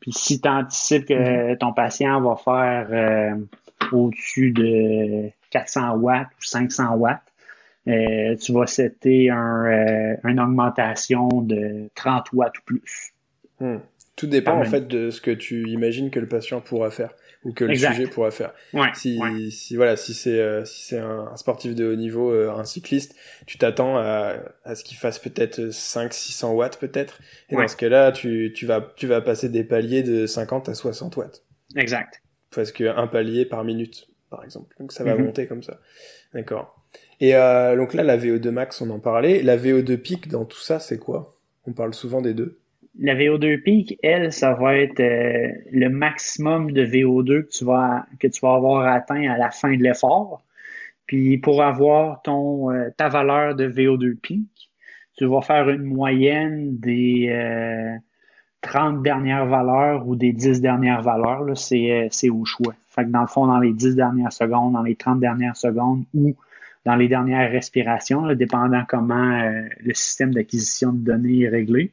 [0.00, 1.58] Puis si tu anticipes que mm-hmm.
[1.58, 3.36] ton patient va faire
[3.92, 7.20] au-dessus de 400 watts ou 500 watts,
[7.88, 13.12] euh, tu vas setter un, euh, une augmentation de 30 watts ou plus.
[13.58, 13.78] Hmm.
[14.16, 17.10] Tout dépend en fait de ce que tu imagines que le patient pourra faire
[17.44, 18.52] ou que le sujet pourra faire.
[18.94, 19.18] si,
[19.50, 23.14] si voilà, si c'est euh, si c'est un, sportif de haut niveau, un cycliste,
[23.46, 27.76] tu t'attends à, à ce qu'il fasse peut-être 5 600 watts peut-être et dans ce
[27.76, 31.44] cas-là, tu tu vas tu vas passer des paliers de 50 à 60 watts.
[31.76, 32.22] Exact.
[32.54, 34.74] Parce que un palier par minute par exemple.
[34.78, 35.24] Donc ça va mm-hmm.
[35.24, 35.80] monter comme ça.
[36.32, 36.80] D'accord.
[37.20, 39.42] Et euh, donc là, la VO2 max, on en parlait.
[39.42, 41.36] La VO2 pic dans tout ça, c'est quoi?
[41.66, 42.59] On parle souvent des deux.
[43.00, 48.06] La VO2 pic, elle, ça va être euh, le maximum de VO2 que tu vas
[48.18, 50.42] que tu vas avoir atteint à la fin de l'effort.
[51.06, 54.70] Puis pour avoir ton euh, ta valeur de VO2 pic,
[55.16, 57.28] tu vas faire une moyenne des
[58.62, 61.56] 30 dernières valeurs ou des 10 dernières valeurs.
[61.56, 62.74] C'est au choix.
[62.88, 66.04] Fait que dans le fond, dans les 10 dernières secondes, dans les 30 dernières secondes
[66.14, 66.34] ou
[66.84, 71.92] dans les dernières respirations, dépendant comment euh, le système d'acquisition de données est réglé.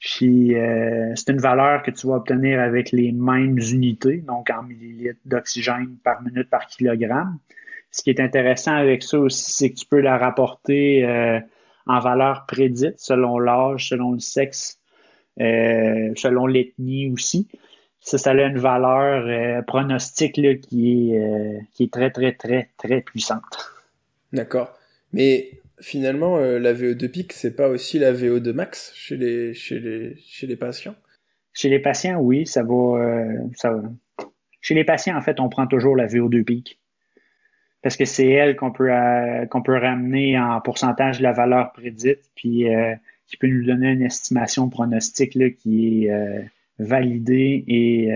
[0.00, 4.62] Puis euh, c'est une valeur que tu vas obtenir avec les mêmes unités, donc en
[4.62, 7.38] millilitres d'oxygène par minute par kilogramme.
[7.90, 11.38] Ce qui est intéressant avec ça aussi, c'est que tu peux la rapporter euh,
[11.86, 14.78] en valeur prédite selon l'âge, selon le sexe,
[15.36, 17.48] selon l'ethnie aussi.
[18.00, 23.72] Ça, ça a une valeur pronostique qui, est, qui est très, très, très, très puissante.
[24.32, 24.70] D'accord.
[25.12, 29.78] Mais finalement, euh, la VO2 pic, c'est pas aussi la VO2 max chez les, chez
[29.78, 30.94] les, chez les patients?
[31.52, 33.80] Chez les patients, oui, ça va, euh.
[34.60, 36.80] Chez les patients, en fait, on prend toujours la VO2 pic.
[37.82, 41.72] Parce que c'est elle qu'on peut, euh, qu'on peut ramener en pourcentage de la valeur
[41.72, 42.66] prédite, puis
[43.26, 48.10] qui peut nous donner une estimation pronostique là, qui est validée et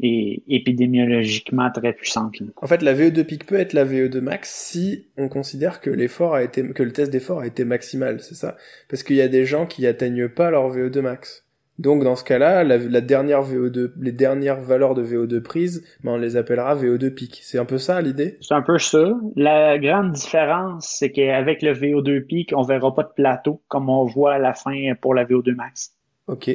[0.00, 2.36] et épidémiologiquement très puissante.
[2.56, 6.34] En fait, la VO2 pic peut être la VO2 max si on considère que l'effort
[6.34, 8.56] a été, que le test d'effort a été maximal, c'est ça?
[8.88, 11.44] Parce qu'il y a des gens qui atteignent pas leur VO2 max.
[11.78, 16.16] Donc dans ce cas-là, la, dernière VO2, les dernières valeurs de VO2 prise, ben, on
[16.16, 17.38] les appellera VO2 pic.
[17.42, 18.36] C'est un peu ça l'idée?
[18.40, 19.12] C'est un peu ça.
[19.36, 24.04] La grande différence, c'est qu'avec le VO2 pic, on verra pas de plateau comme on
[24.04, 25.92] voit à la fin pour la VO2 max.
[26.26, 26.50] Ok,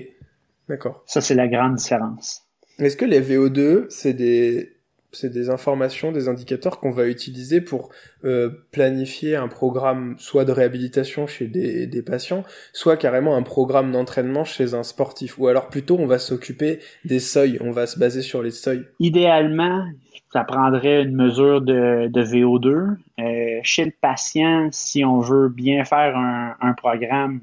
[0.68, 1.04] d'accord.
[1.06, 2.46] Ça c'est la grande différence.
[2.80, 4.74] Est-ce que les VO2, c'est des
[5.16, 7.90] c'est des informations, des indicateurs qu'on va utiliser pour
[8.26, 13.92] euh, planifier un programme soit de réhabilitation chez des, des patients, soit carrément un programme
[13.92, 15.38] d'entraînement chez un sportif?
[15.38, 18.86] Ou alors plutôt on va s'occuper des seuils, on va se baser sur les seuils.
[19.00, 19.86] Idéalement,
[20.32, 22.98] ça prendrait une mesure de, de VO2.
[23.20, 27.42] Euh, chez le patient, si on veut bien faire un, un programme,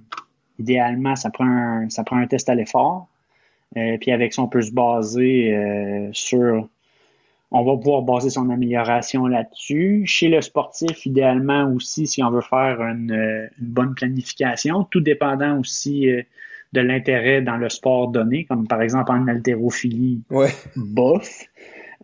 [0.58, 3.09] idéalement, ça prend un, ça prend un test à l'effort.
[3.76, 6.68] Euh, puis avec ça, on peut se baser euh, sur.
[7.52, 10.04] On va pouvoir baser son amélioration là-dessus.
[10.06, 15.58] Chez le sportif, idéalement aussi, si on veut faire une, euh, bonne planification, tout dépendant
[15.58, 16.06] aussi
[16.72, 20.50] de l'intérêt dans le sport donné, comme par exemple en haltérophilie, ouais.
[20.76, 21.28] bof.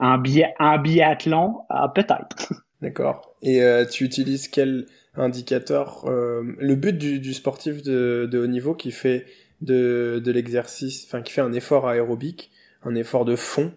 [0.00, 0.20] En,
[0.58, 2.52] en biathlon, ah, peut-être.
[2.82, 3.36] D'accord.
[3.42, 8.90] Et tu utilises quel indicateur Le but du, du sportif de, de haut niveau qui
[8.90, 9.26] fait
[9.60, 12.50] de, de l'exercice, enfin qui fait un effort aérobique,
[12.82, 13.72] un effort de fond,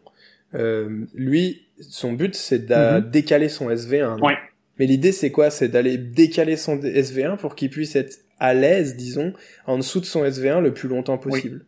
[0.56, 3.10] euh, lui, son but c'est de mhm.
[3.10, 4.20] décaler son SV1.
[4.22, 4.38] Ouais.
[4.78, 5.50] Mais l'idée c'est quoi?
[5.50, 9.34] C'est d'aller décaler son SV1 pour qu'il puisse être à l'aise, disons,
[9.65, 11.65] en dessous de son SV1 le plus longtemps possible.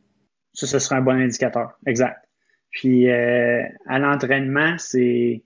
[0.54, 2.26] Ça, ce serait un bon indicateur, exact.
[2.72, 5.44] Puis euh, à l'entraînement, c'est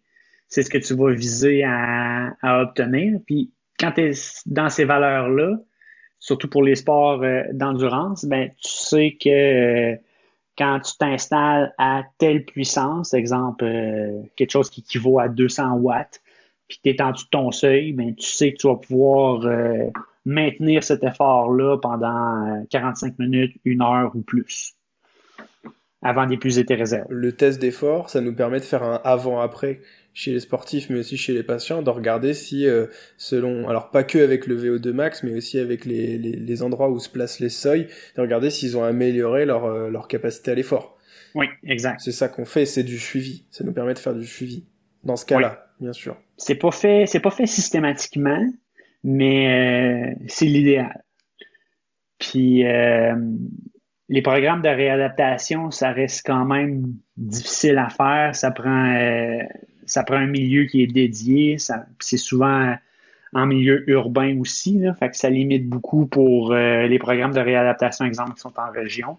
[0.47, 3.19] c'est ce que tu vas viser à, à obtenir.
[3.25, 4.11] Puis quand tu es
[4.45, 5.57] dans ces valeurs-là,
[6.25, 9.95] surtout pour les sports euh, d'endurance, ben, tu sais que euh,
[10.57, 16.23] quand tu t'installes à telle puissance, exemple, euh, quelque chose qui équivaut à 200 watts,
[16.67, 19.47] puis tu es en dessous de ton seuil, ben, tu sais que tu vas pouvoir
[20.25, 24.73] maintenir cet effort-là pendant 45 minutes, une heure ou plus
[26.05, 27.07] avant d'épuiser tes réserves.
[27.09, 29.81] Le test d'effort, ça nous permet de faire un avant-après
[30.13, 32.85] chez les sportifs, mais aussi chez les patients, de regarder si, euh,
[33.17, 36.91] selon, alors pas que avec le VO2 max, mais aussi avec les, les, les endroits
[36.91, 40.53] où se placent les seuils, de regarder s'ils ont amélioré leur, euh, leur capacité à
[40.53, 40.95] l'effort.
[41.33, 41.99] Oui, exact.
[41.99, 43.47] C'est ça qu'on fait, c'est du suivi.
[43.49, 44.63] Ça nous permet de faire du suivi.
[45.03, 46.17] Dans ce cas-là, bien sûr.
[46.37, 48.45] C'est pas fait, c'est pas fait systématiquement,
[49.03, 51.03] mais euh, c'est l'idéal.
[52.19, 52.63] Puis
[54.09, 58.35] les programmes de réadaptation, ça reste quand même difficile à faire.
[58.35, 59.39] Ça prend, euh,
[59.85, 61.57] ça prend un milieu qui est dédié.
[61.99, 62.75] c'est souvent
[63.33, 64.79] en milieu urbain aussi.
[64.79, 68.53] Là, fait que ça limite beaucoup pour euh, les programmes de réadaptation, exemple, qui sont
[68.57, 69.17] en région.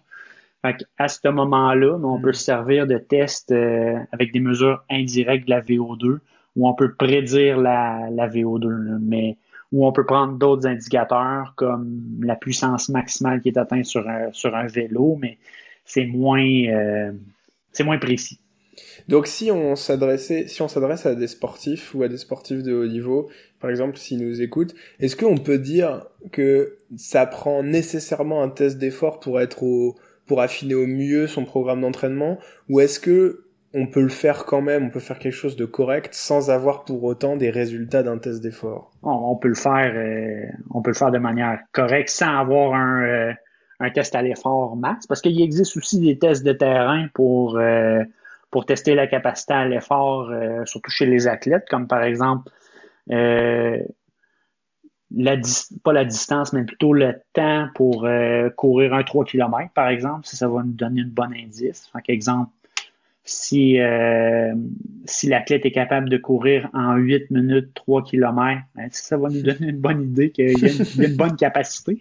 [0.63, 5.47] Fait à ce moment-là, on peut se servir de tests euh, avec des mesures indirectes
[5.47, 6.19] de la VO2
[6.57, 8.99] où on peut prédire la, la VO2.
[9.01, 9.37] Mais
[9.73, 14.33] où on peut prendre d'autres indicateurs comme la puissance maximale qui est atteinte sur un,
[14.33, 15.39] sur un vélo, mais
[15.85, 17.13] c'est moins, euh,
[17.85, 18.41] moins précis.
[19.09, 22.75] Donc si on s'adressait, si on s'adresse à des sportifs ou à des sportifs de
[22.75, 28.43] haut niveau, par exemple, s'ils nous écoutent, est-ce qu'on peut dire que ça prend nécessairement
[28.43, 29.95] un test d'effort pour être
[30.27, 33.46] pour affiner au mieux son programme d'entraînement, ou est-ce que
[33.79, 36.85] on peut le faire quand même, on peut faire quelque chose de correct sans avoir
[36.85, 38.91] pour autant des résultats d'un test d'effort.
[39.03, 40.47] On, peut le faire, euh,
[40.83, 43.33] peut le faire de manière correcte sans avoir un, euh,
[43.81, 48.03] un test à l'effort max, parce qu'il existe aussi des tests de terrain pour euh,
[48.67, 50.33] tester la capacité à l'effort,
[50.65, 52.51] surtout chez les athlètes, comme par exemple
[55.85, 58.09] pas la distance, mais plutôt le temps pour
[58.57, 61.93] courir un 3 km, par exemple, si ça va nous donner une bonne indice.
[62.09, 62.51] Exemple,
[63.27, 64.55] si, euh,
[65.05, 69.43] si l'athlète est capable de courir en 8 minutes 3 km, ben, ça va nous
[69.43, 72.01] donner une bonne idée qu'il y, a une bonne capacité.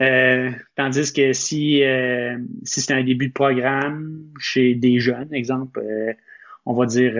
[0.00, 5.82] Euh, tandis que si, euh, si c'est un début de programme chez des jeunes, exemple,
[6.64, 7.14] on va dire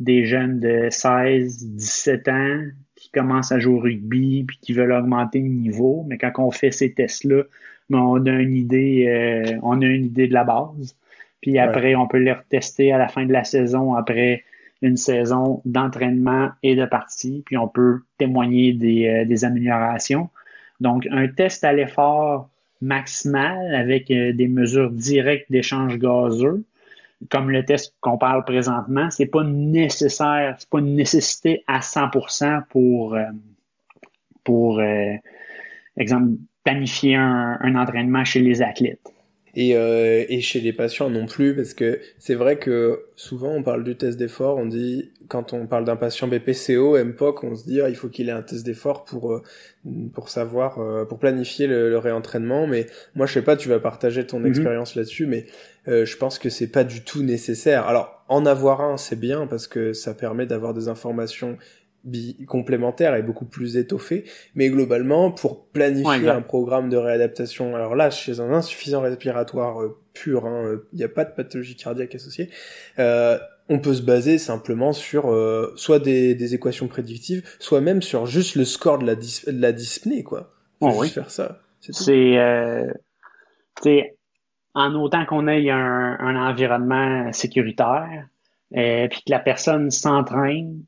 [0.00, 2.60] des jeunes de 16, 17 ans
[2.94, 6.50] qui commencent à jouer au rugby puis qui veulent augmenter le niveau, mais quand on
[6.50, 7.42] fait ces tests-là,
[7.90, 10.96] ben, on a une idée, on a une idée de la base.
[11.42, 14.44] Puis après, on peut les retester à la fin de la saison, après
[14.80, 20.30] une saison d'entraînement et de partie, puis on peut témoigner des, euh, des améliorations.
[20.80, 22.48] Donc, un test à l'effort
[22.80, 26.64] maximal avec euh, des mesures directes d'échange gazeux,
[27.28, 32.64] comme le test qu'on parle présentement, c'est pas nécessaire, c'est pas une nécessité à 100%
[32.68, 33.24] pour, euh,
[34.42, 34.82] pour
[35.96, 36.32] exemple,
[36.64, 39.12] planifier un, un entraînement chez les athlètes
[39.54, 43.62] et, euh, et chez les patients non plus, parce que c'est vrai que souvent on
[43.62, 47.64] parle du test d'effort, on dit, quand on parle d'un patient BPCO, MPOC, on se
[47.64, 49.42] dit, ah, il faut qu'il ait un test d'effort pour, euh,
[50.14, 54.26] pour savoir, euh, pour planifier le, réentraînement, mais moi je sais pas, tu vas partager
[54.26, 54.46] ton mhm.
[54.46, 55.46] expérience là-dessus, mais
[55.88, 57.86] euh, je pense que c'est pas du tout nécessaire.
[57.86, 61.58] Alors, en avoir un, c'est bien, parce que ça permet d'avoir des informations
[62.46, 68.10] complémentaire et beaucoup plus étoffé, mais globalement pour planifier un programme de réadaptation, alors là
[68.10, 72.14] chez un insuffisant respiratoire euh, pur, hein, euh, il n'y a pas de pathologie cardiaque
[72.14, 72.50] associée,
[72.98, 73.38] euh,
[73.68, 78.26] on peut se baser simplement sur euh, soit des, des, équations prédictives, soit même sur
[78.26, 80.52] juste le score de la, dis de la dyspnée, quoi.
[80.80, 81.60] On peut juste faire ça.
[81.80, 81.92] C'est
[83.80, 84.16] c'est
[84.74, 88.26] en autant qu'on ait un, un environnement sécuritaire,
[88.74, 90.82] et puis que la personne s'entraîne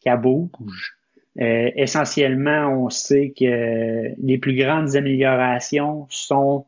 [0.00, 1.00] qu'elle bouge.
[1.40, 6.66] Euh, essentiellement, on sait que les plus grandes améliorations sont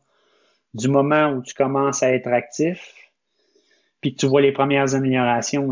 [0.75, 2.95] du moment où tu commences à être actif,
[4.01, 5.71] puis que tu vois les premières améliorations,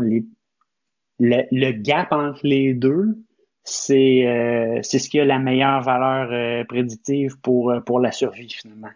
[1.19, 3.17] le, gap entre les deux,
[3.63, 8.49] c'est euh, c'est ce qui a la meilleure valeur euh, prédictive pour, pour la survie
[8.49, 8.91] finalement.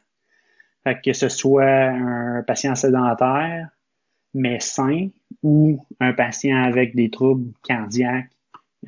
[1.04, 3.70] Que ce soit un patient sédentaire,
[4.36, 5.08] mais sain,
[5.42, 8.35] ou un patient avec des troubles cardiaques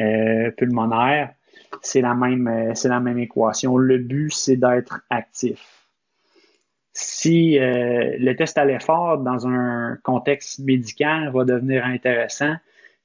[0.01, 1.33] euh, pulmonaire,
[1.81, 3.77] c'est la même, euh, c'est la même équation.
[3.77, 5.87] Le but, c'est d'être actif.
[6.93, 12.55] Si euh, le test à l'effort dans un contexte médical va devenir intéressant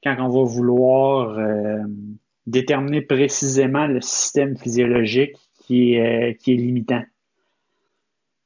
[0.02, 1.38] quand on va vouloir
[2.46, 7.04] déterminer précisément le système physiologique qui est, qui est limitant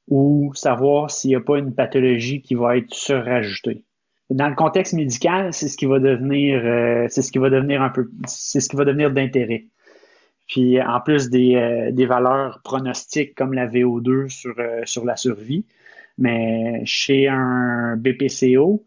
[0.08, 3.85] ou savoir s'il n'y a pas une pathologie qui va être surajoutée
[4.30, 7.82] dans le contexte médical, c'est ce qui va devenir, euh, c'est ce qui va devenir
[7.82, 9.66] un peu, c'est ce qui va devenir d'intérêt.
[10.48, 15.16] Puis en plus des, euh, des valeurs pronostiques comme la VO2 sur, euh, sur la
[15.16, 15.64] survie,
[16.18, 18.84] mais chez un BPCO,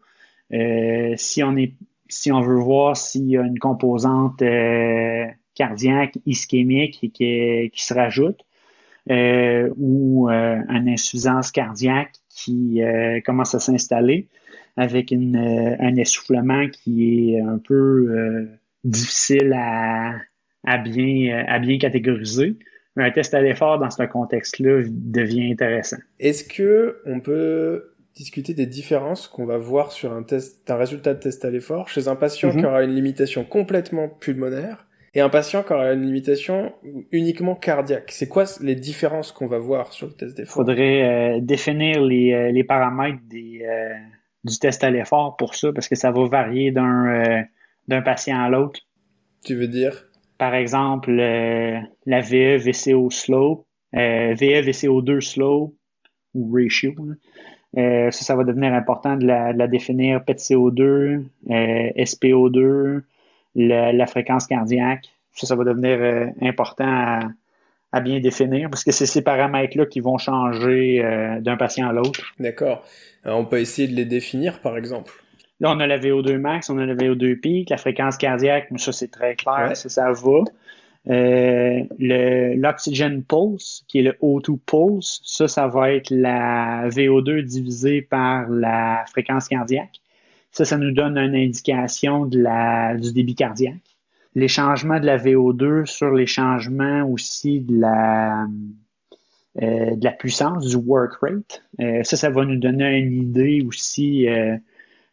[1.16, 1.74] si on est
[2.08, 4.42] si on veut voir s'il y a une composante
[5.54, 8.40] cardiaque ischémique qui, qui se rajoute,
[9.08, 12.80] ou une insuffisance cardiaque qui
[13.24, 14.26] commence à s'installer
[14.80, 18.48] avec une, un essoufflement qui est un peu
[18.84, 20.14] difficile à,
[20.64, 22.56] à, bien, à bien catégoriser
[22.96, 25.98] un test à l'effort dans ce contexte-là devient intéressant.
[26.18, 31.14] Est-ce que on peut discuter des différences qu'on va voir sur un test, un résultat
[31.14, 32.64] de test à l'effort chez un patient qui mhm.
[32.64, 36.72] aura une limitation complètement pulmonaire et un patient qui aura une limitation
[37.12, 38.10] uniquement cardiaque?
[38.10, 40.62] C'est quoi les différences qu'on va voir sur le test d'effort?
[40.62, 43.94] Il faudrait euh, définir les, euh, les, paramètres des, euh,
[44.44, 47.44] du test à l'effort pour ça, parce que ça va varier d'un
[47.88, 48.80] d'un patient à l'autre.
[49.44, 50.06] Tu veux dire?
[50.38, 55.74] Par exemple, euh, la VE VCO slope, euh, VE VCO2 slope
[56.34, 56.94] ou ratio.
[57.76, 63.02] Euh, ça, ça va devenir important de la, définir PET-CO2, euh, SPO2,
[63.56, 65.10] la fréquence cardiaque.
[65.34, 67.20] Ça, ça va devenir important à,
[67.92, 71.02] à, bien définir parce que c'est ces paramètres-là qui vont changer
[71.40, 72.20] d'un patient à l'autre.
[72.38, 72.84] D'accord.
[73.24, 75.12] On peut essayer de les définir, par exemple.
[75.60, 78.78] Là, on a la VO2 max, on a la VO2 pic, la fréquence cardiaque, mais
[78.78, 80.44] ça, c'est très clair, ça, ça va.
[81.08, 81.84] Euh,
[82.56, 88.48] l'oxygen pulse, qui est le O2 pulse, ça, ça va être la VO2 divisée par
[88.48, 90.00] la fréquence cardiaque.
[90.50, 93.89] Ça, ça nous donne une indication de la, du débit cardiaque.
[94.34, 98.46] Les changements de la VO2 sur les changements aussi de la,
[99.60, 101.64] euh, de la puissance, du work rate.
[101.80, 104.56] Euh, ça, ça va nous donner une idée aussi euh,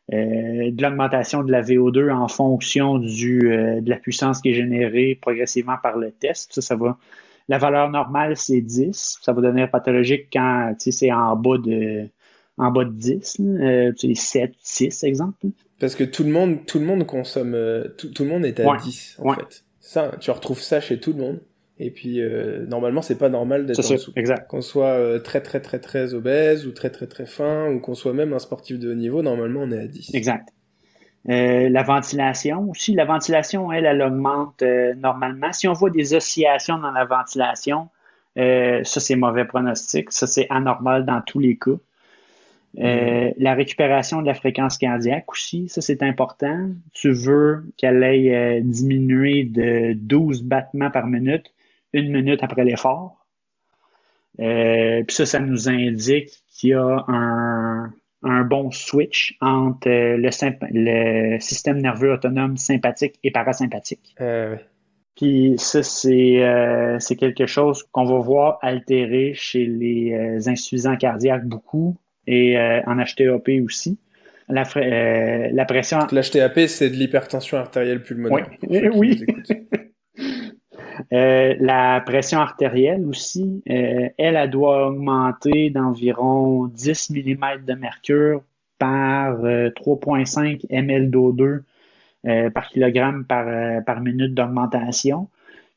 [0.10, 5.78] de l'augmentation de la VO2 en fonction du, de la puissance qui est générée progressivement
[5.82, 6.54] par le test.
[6.54, 6.98] Ça, ça va.
[7.50, 9.20] La valeur normale, c'est 10.
[9.22, 12.10] Ça va devenir pathologique quand c'est en bas de
[12.58, 15.48] en bas de 10, euh, 7, 6, exemple.
[15.80, 18.60] Parce que tout le monde, tout le monde consomme, euh, tout, tout le monde est
[18.60, 19.64] à 10, en fait.
[19.80, 21.40] Ça, tu retrouves ça chez tout le monde.
[21.80, 24.12] Et puis euh, normalement, c'est pas normal d'être en dessous.
[24.16, 24.48] Exact.
[24.48, 27.94] Qu'on soit euh, très très très très obèse ou très très très fin ou qu'on
[27.94, 30.16] soit même un sportif de haut niveau, normalement on est à 10.
[30.16, 30.50] Exact.
[31.30, 34.64] Euh, la ventilation aussi, la ventilation, elle, elle augmente
[34.98, 35.54] normalement.
[35.54, 37.90] Si on voit des oscillations dans la ventilation,
[38.36, 40.12] ça c'est mauvais pronostic.
[40.12, 41.72] Ça c'est anormal dans tous les cas.
[42.78, 43.34] Mm.
[43.38, 46.70] La récupération de la fréquence cardiaque aussi, ça c'est important.
[46.94, 51.52] Tu veux qu'elle aille diminuer de 12 battements par minute
[51.94, 53.26] une minute après l'effort.
[54.40, 57.94] Euh, puis ça, ça nous indique qu'il y a un,
[58.44, 64.16] bon switch entre le, le, système nerveux autonome sympathique et parasympathique.
[64.22, 64.58] Euh,
[65.16, 71.98] Puis ça, euh, c'est quelque chose qu'on va voir altérer chez les insuffisants cardiaques beaucoup
[72.28, 73.98] et en HTAP aussi.
[74.50, 76.00] La, la pression.
[76.12, 78.50] L'HTAP, c'est de l'hypertension artérielle pulmonaire.
[78.68, 78.90] Oui.
[78.94, 79.26] oui.
[81.14, 88.42] Euh, la pression artérielle aussi, euh, elle, elle doit augmenter d'environ 10 mm de mercure
[88.80, 93.46] par 3,5 ml d'O2 par kilogramme par,
[93.86, 95.30] par minute d'augmentation.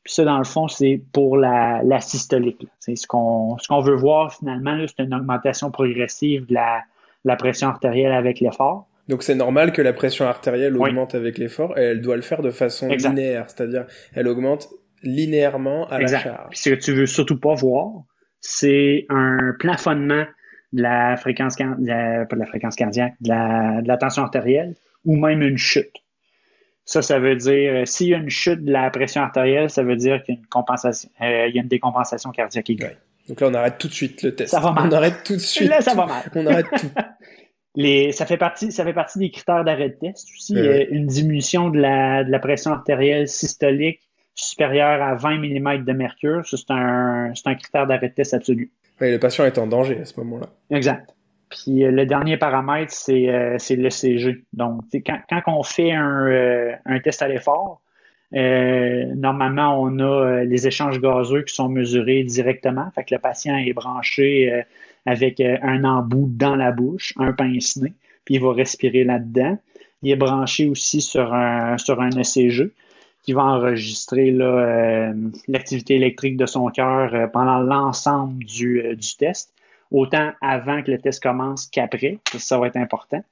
[0.03, 2.67] Puis ça, dans le fond, c'est pour la, la systolique.
[2.79, 6.81] C'est ce qu'on ce qu'on veut voir finalement, c'est une augmentation progressive de la,
[7.23, 8.87] la pression artérielle avec l'effort.
[9.07, 12.41] Donc c'est normal que la pression artérielle augmente avec l'effort et elle doit le faire
[12.41, 14.69] de façon linéaire, c'est-à-dire elle augmente
[15.03, 16.55] linéairement à la charge.
[16.55, 18.03] ce que tu veux surtout pas voir,
[18.39, 20.25] c'est un plafonnement
[20.73, 24.75] de la fréquence, pas de la fréquence cardiaque, de la, tension artérielle
[25.05, 25.93] ou même une chute.
[26.91, 29.81] Ça, ça veut dire, euh, s'il y a une chute de la pression artérielle, ça
[29.81, 32.97] veut dire qu'il y a une compensation, euh, il y a une décompensation cardiaque aiguë.
[33.29, 34.51] Donc là, on arrête tout de suite le test.
[34.51, 34.89] Ça va mal.
[34.89, 35.69] On arrête tout de suite.
[35.69, 36.23] Là, ça va mal.
[36.35, 36.89] On arrête tout.
[37.75, 40.53] Les, ça fait partie, ça fait partie des critères d'arrêt de test aussi.
[40.53, 44.01] Une diminution de la, de la pression artérielle systolique
[44.35, 48.69] supérieur à 20 mm de mercure, c'est un, un, critère d'arrêt de test absolu.
[48.99, 50.47] Le patient est en danger à ce moment-là.
[50.69, 51.15] Exact.
[51.51, 54.43] Puis euh, le dernier paramètre, c'est euh, l'ECG.
[54.53, 57.81] Donc, quand, quand on fait un, euh, un test à l'effort,
[58.33, 62.89] euh, normalement, on a les échanges gazeux qui sont mesurés directement.
[62.95, 64.63] Fait que le patient est branché
[65.05, 67.93] avec un embout dans la bouche, un pince-nez,
[68.23, 69.59] puis il va respirer là-dedans.
[70.01, 72.71] Il est branché aussi sur un, sur un ECG
[73.23, 75.13] qui va enregistrer euh,
[75.47, 79.53] l'activité électrique de son cœur euh, pendant l'ensemble du, euh, du, test,
[79.91, 83.23] autant avant que le test commence qu'après, ça va être important.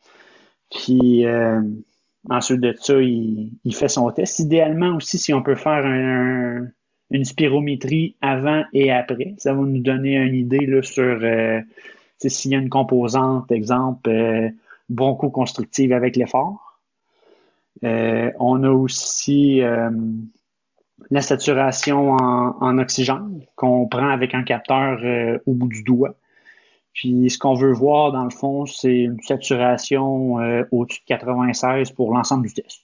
[0.70, 1.26] Puis
[2.30, 4.40] ensuite de ça, il, il, fait son test.
[4.40, 5.86] Idéalement aussi, si on peut faire
[7.12, 11.20] une spirométrie avant et après, ça va nous donner une idée là, sur
[12.20, 14.12] s'il y a une composante, exemple,
[14.90, 16.70] broncho-constructive avec l'effort.
[17.84, 19.90] Euh, on a aussi euh,
[21.10, 26.16] la saturation en, oxygène qu'on prend avec un capteur euh, au bout du doigt.
[26.94, 31.92] Puis ce qu'on veut voir dans le fond, c'est une saturation euh, au-dessus de 96
[31.92, 32.82] pour l'ensemble du test.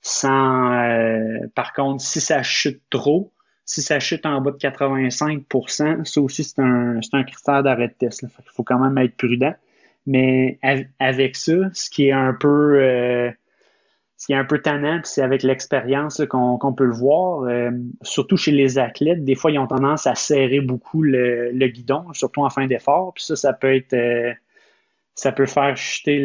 [0.00, 3.32] Sans, euh, par contre, si ça chute trop,
[3.64, 7.94] si ça chute en bas de 85% ça aussi c'est un, un critère d'arrêt de
[7.94, 8.22] test.
[8.22, 9.54] Il faut quand même être prudent.
[10.06, 10.58] Mais
[10.98, 13.32] avec ça, ce qui est un peu
[14.16, 17.70] ce qui est un peu tannant, c'est avec l'expérience qu'on peut le voir, euh,
[18.02, 22.44] surtout chez les athlètes, des fois ils ont tendance à serrer beaucoup le, guidon, surtout
[22.44, 24.32] en fin d'effort, puis ça, ça peut être euh,
[25.14, 26.18] ça peut faire chuter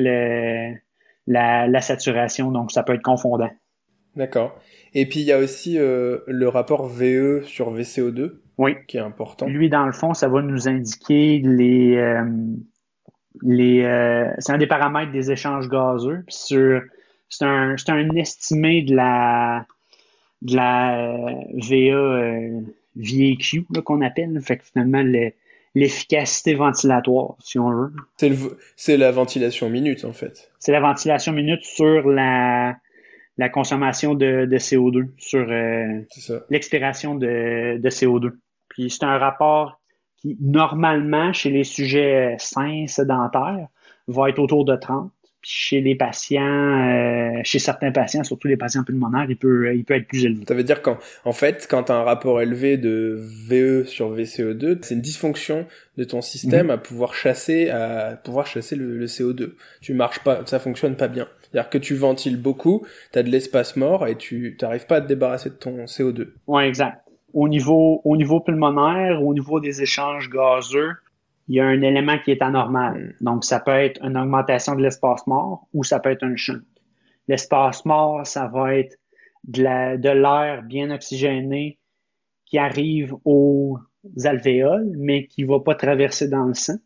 [1.28, 3.50] la, saturation, donc ça peut être confondant.
[4.16, 4.60] D'accord.
[4.94, 8.76] Et puis il y a aussi euh, le rapport VE sur VCO2 oui.
[8.88, 9.48] qui est important.
[9.48, 12.22] Lui, dans le fond, ça va nous indiquer les
[13.42, 16.24] les c'est un des paramètres des échanges gazeux.
[16.28, 16.82] sur
[17.30, 19.66] c'est un, un, estimé de la,
[20.42, 22.62] de la VA euh,
[22.96, 24.40] VAQ qu'on appelle.
[24.42, 25.04] Fait que finalement,
[25.76, 27.94] l'efficacité ventilatoire, si on veut.
[28.76, 30.52] C'est la ventilation minute, en fait.
[30.60, 32.76] C'est la ventilation minute sur la,
[33.38, 36.02] la consommation de, de CO2, sur euh,
[36.50, 38.32] l'expiration de, de CO2.
[38.70, 39.80] Puis c'est un rapport
[40.18, 43.68] qui, normalement, chez les sujets sains, sédentaires,
[44.08, 45.12] va être autour de 30
[45.42, 49.96] chez les patients, euh, chez certains patients, surtout les patients pulmonaires, il peut, il peut
[49.96, 50.44] être plus élevé.
[50.48, 54.14] Ça veut dire qu'en en fait, quand tu as un rapport élevé de VE sur
[54.14, 55.66] VCO2, c'est une dysfonction
[55.98, 56.72] de ton système mhm.
[56.72, 59.54] à pouvoir chasser, à pouvoir chasser le, CO2.
[59.82, 61.28] Tu marches pas, ça fonctionne pas bien.
[61.42, 65.02] C'est-à-dire que tu ventiles beaucoup, tu as de l'espace mort et tu n'arrives pas à
[65.02, 66.28] te débarrasser de ton CO2.
[66.48, 67.02] Ouais, exact.
[67.34, 70.92] Au niveau, au niveau pulmonaire, au niveau des échanges gazeux,
[71.50, 73.16] il y a un élément qui est anormal.
[73.22, 76.62] Donc, ça peut être une augmentation de l'espace mort ou ça peut être un shunt.
[77.28, 78.95] L'espace mort, ça va être
[79.45, 81.80] de l'air bien oxygéné
[82.45, 83.80] qui arrive aux
[84.24, 86.78] alvéoles, mais qui ne va pas traverser dans le sang.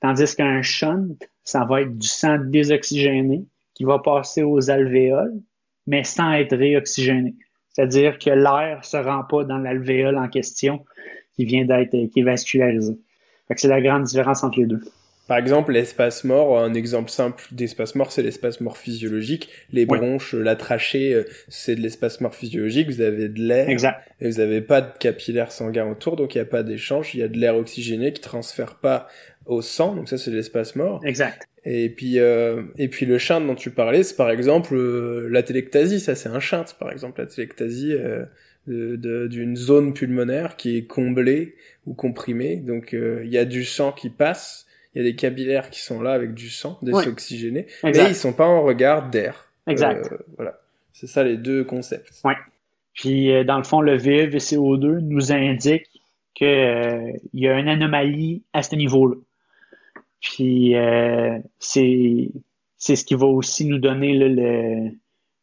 [0.00, 3.44] Tandis qu'un shunt, ça va être du sang désoxygéné
[3.74, 5.40] qui va passer aux alvéoles,
[5.88, 7.34] mais sans être réoxygéné.
[7.70, 10.84] C'est-à-dire que l'air ne se rend pas dans l'alvéole en question
[11.32, 12.96] qui vient d'être qui est vascularisé
[13.56, 14.80] c'est la grande différence entre les deux.
[15.26, 19.48] Par exemple, l'espace mort, un exemple simple d'espace mort, c'est l'espace mort physiologique.
[19.72, 22.90] Les bronches, la trachée, euh, c'est de l'espace mort physiologique.
[22.90, 23.70] Vous avez de l'air.
[23.70, 24.06] Exact.
[24.20, 27.14] Et vous n'avez pas de capillaire sanguin autour, donc il n'y a pas d'échange.
[27.14, 29.08] Il y a de l'air oxygéné qui transfère pas
[29.46, 31.00] au sang, donc ça c'est l'espace mort.
[31.04, 31.48] Exact.
[31.64, 35.42] Et puis, euh, et puis le chant dont tu parlais, c'est par exemple euh, la
[35.42, 36.00] télectasie.
[36.00, 37.94] Ça c'est un chant, par exemple la télectasie
[38.66, 41.56] d'une zone pulmonaire qui est comblée
[41.86, 42.56] ou comprimée.
[42.56, 45.80] Donc euh, il y a du sang qui passe, il y a des capillaires qui
[45.80, 49.48] sont là avec du sang désoxygéné, mais ils sont pas en regard d'air.
[49.66, 50.10] Exact.
[50.12, 50.60] Euh, voilà,
[50.92, 52.20] c'est ça les deux concepts.
[52.24, 52.36] Ouais.
[52.94, 55.88] Puis euh, dans le fond, le VE VCO2 nous indique
[56.34, 59.16] qu'il y a une anomalie à ce niveau-là.
[60.20, 60.74] Puis
[61.58, 62.30] c'est
[62.78, 64.90] c'est ce qui va aussi nous donner le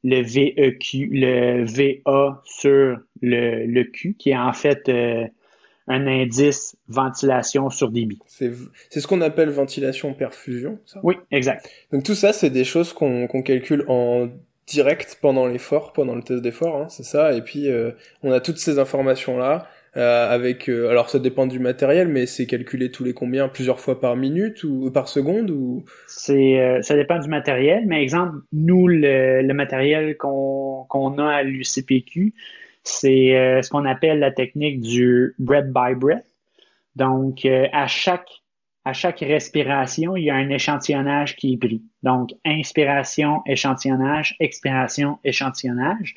[0.03, 5.25] le VEQ, le VA sur le, le Q, qui est en fait euh,
[5.87, 8.19] un indice ventilation sur débit.
[8.27, 8.51] C'est
[8.99, 10.99] ce qu'on appelle ventilation perfusion, ça?
[11.03, 11.69] Oui, exact.
[11.91, 14.29] Donc tout ça, c'est des choses qu'on calcule en
[14.67, 17.33] direct pendant l'effort, pendant le test d'effort, hein, c'est ça.
[17.33, 17.91] Et puis euh,
[18.23, 22.25] on a toutes ces informations là euh, avec euh, alors ça dépend du matériel mais
[22.25, 23.47] c'est calculé tous les combien?
[23.49, 25.83] Plusieurs fois par minute ou par seconde ou?
[26.07, 31.29] C'est euh, ça dépend du matériel mais exemple nous le, le matériel qu'on qu'on a
[31.29, 32.33] à l'UCPQ
[32.83, 36.25] c'est ce qu'on appelle la technique du breath by breath
[36.95, 38.41] donc à chaque
[38.83, 41.83] à chaque respiration, il y a un échantillonnage qui est pris.
[42.01, 46.15] Donc, inspiration, échantillonnage, expiration, échantillonnage.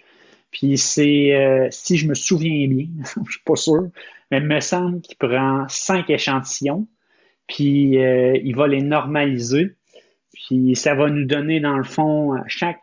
[0.55, 2.87] Puis c'est, euh, si je me souviens bien,
[3.27, 3.89] je suis pas sûr,
[4.31, 6.87] mais il me semble qu'il prend cinq échantillons,
[7.47, 9.75] puis euh, il va les normaliser.
[10.33, 12.81] Puis ça va nous donner, dans le fond, chaque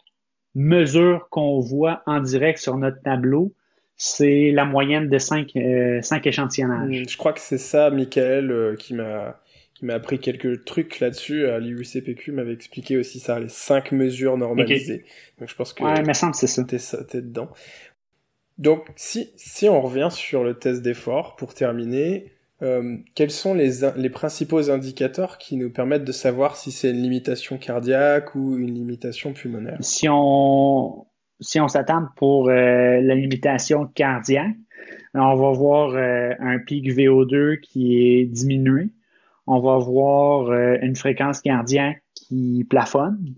[0.54, 3.54] mesure qu'on voit en direct sur notre tableau,
[3.96, 7.06] c'est la moyenne de cinq, euh, cinq échantillonnages.
[7.08, 9.40] Je crois que c'est ça, Michael, qui m'a
[9.82, 11.48] qui m'a appris quelques trucs là-dessus.
[11.48, 15.06] À l'IUCPQ m'avait expliqué aussi ça, les cinq mesures normalisées.
[15.40, 17.04] Donc je pense que ouais, mais c'est ça.
[17.04, 17.50] T'es, dedans.
[18.60, 23.72] Donc si, si on revient sur le test d'effort, pour terminer, euh, quels sont les,
[23.96, 28.76] les principaux indicateurs qui nous permettent de savoir si c'est une limitation cardiaque ou une
[28.76, 29.80] limitation pulmonaire?
[29.80, 31.08] Si on,
[31.40, 34.56] si on s'attend pour euh, la limitation cardiaque,
[35.16, 38.92] on va voir euh, un pic VO2 qui est diminué
[39.52, 43.36] on va voir euh, une fréquence cardiaque qui plafonne.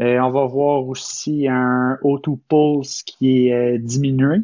[0.00, 4.36] Euh, on va voir aussi un O2 pulse qui est euh, diminué.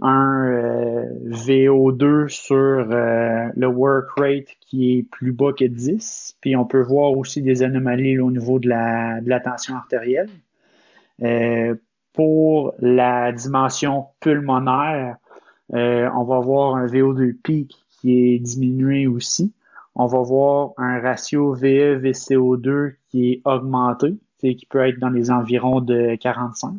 [0.00, 6.36] un euh, VO2 sur le work rate qui est plus bas que 10.
[6.40, 10.28] Puis on peut voir aussi des anomalies au niveau de la, tension artérielle.
[12.12, 15.16] Pour la dimension pulmonaire,
[15.70, 19.52] on va voir un VO2 pic qui est diminué aussi.
[19.98, 25.80] On va voir un ratio VE-VCO2 qui est augmenté, qui peut être dans les environs
[25.80, 26.74] de 45.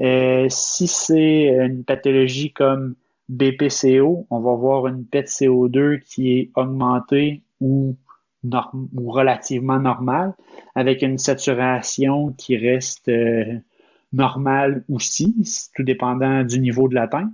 [0.00, 2.94] Euh, si c'est une pathologie comme
[3.28, 7.96] BPCO, on va voir une PET-CO2 qui est augmentée ou,
[8.44, 10.34] ou relativement normale,
[10.76, 13.58] avec une saturation qui reste euh,
[14.12, 15.34] normale aussi,
[15.74, 17.32] tout dépendant du niveau de l'atteinte.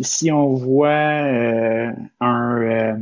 [0.00, 2.98] Puis si on voit euh, un,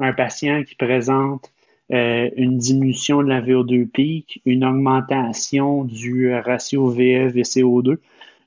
[0.00, 1.52] un, patient qui présente
[1.90, 7.98] une diminution de la VO2 pic, une augmentation du ratio VE-VCO2,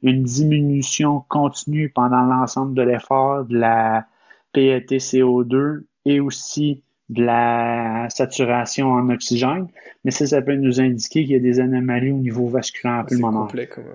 [0.03, 4.05] une diminution continue pendant l'ensemble de l'effort de la
[4.53, 9.67] PET-CO2 et aussi de la saturation en oxygène,
[10.03, 13.43] mais ça, ça peut nous indiquer qu'il y a des anomalies au niveau vasculaire pulmonaire.
[13.43, 13.85] complet comme,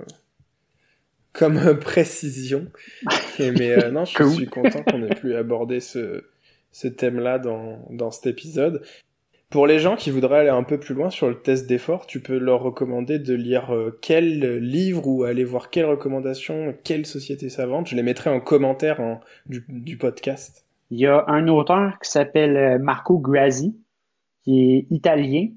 [1.38, 2.66] comme précision.
[3.38, 6.24] mais euh, non, je suis content qu'on ait pu aborder ce,
[6.72, 8.82] ce thème-là dans, dans cet épisode.
[9.50, 12.20] Pour les gens qui voudraient aller un peu plus loin sur le test d'effort, tu
[12.20, 17.48] peux leur recommander de lire euh, quel livre ou aller voir quelles recommandations, quelle société
[17.48, 17.88] savante.
[17.88, 19.00] Je les mettrai en commentaire
[19.46, 20.66] du, podcast.
[20.90, 23.74] Il y a un auteur qui s'appelle euh, Marco Grassi,
[24.44, 25.48] qui est italien.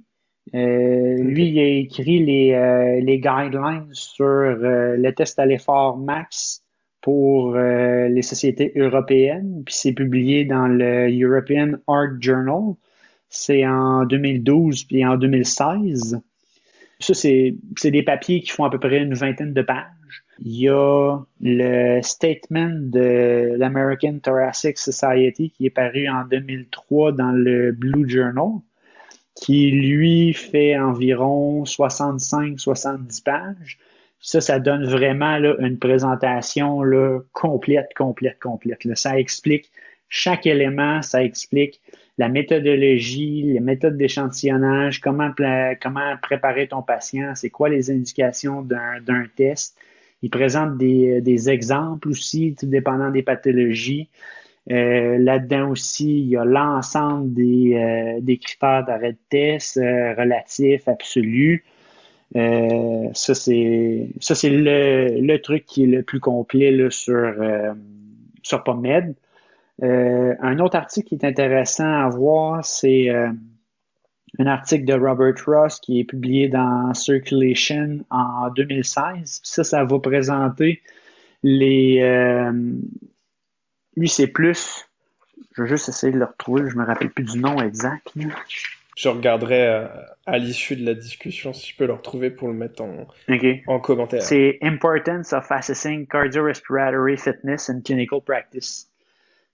[0.54, 6.64] Euh, Lui, il a écrit les, euh, les guidelines sur le test à l'effort max
[7.02, 12.76] pour les sociétés européennes, puis c'est publié dans le European Art Journal
[13.32, 16.22] c'est en 2012 puis en 2016.
[17.00, 19.88] Ça, c'est des papiers qui font à peu près une vingtaine de pages.
[20.40, 27.32] Il y a le statement de l'American Thoracic Society qui est paru en 2003 dans
[27.32, 28.60] le Blue Journal,
[29.42, 33.80] qui lui fait environ 65-70 pages.
[34.20, 38.80] Ça, ça donne vraiment une présentation là, complète, complète, complète.
[38.94, 39.72] Ça explique
[40.10, 41.82] chaque élément, ça explique
[42.20, 45.32] la méthodologie, les méthodes d'échantillonnage, comment
[46.22, 49.76] préparer ton patient, c'est quoi les indications d'un test.
[50.22, 54.08] Il présente des, exemples aussi, tout dépendant des pathologies.
[54.70, 60.88] Euh, là-dedans aussi, il y a l'ensemble des, euh, critères d'arrêt de test euh, relatifs,
[60.88, 61.66] absolus.
[62.34, 67.34] ça, c'est c'est le, truc qui est le plus complet là, sur,
[68.44, 69.16] sur PubMed.
[69.84, 73.30] Euh, un autre article qui est intéressant à voir, c'est euh,
[74.38, 79.42] un article de Robert Ross qui est publié dans Circulation en 2016.
[79.44, 80.82] Ça, ça va présenter
[81.44, 82.00] les...
[82.02, 82.52] Euh,
[83.96, 84.88] lui, c'est plus...
[85.54, 88.14] Je vais juste essayer de le retrouver, je me rappelle plus du nom exact.
[88.96, 89.88] Je regarderai
[90.26, 93.08] à l'issue de la discussion si je peux le retrouver pour le mettre en,
[93.68, 94.22] en commentaire.
[94.22, 98.90] C'est Importance of Assessing Cardiorespiratory Fitness in Clinical Practice.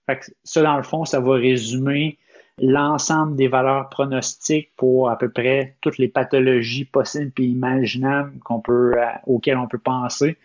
[0.06, 2.18] Fait ça, dans le fond, ça va résumer
[2.60, 8.60] l'ensemble des valeurs pronostiques pour à peu près toutes les pathologies possibles et imaginables qu'on
[8.60, 10.36] peut, euh, auxquelles on peut penser.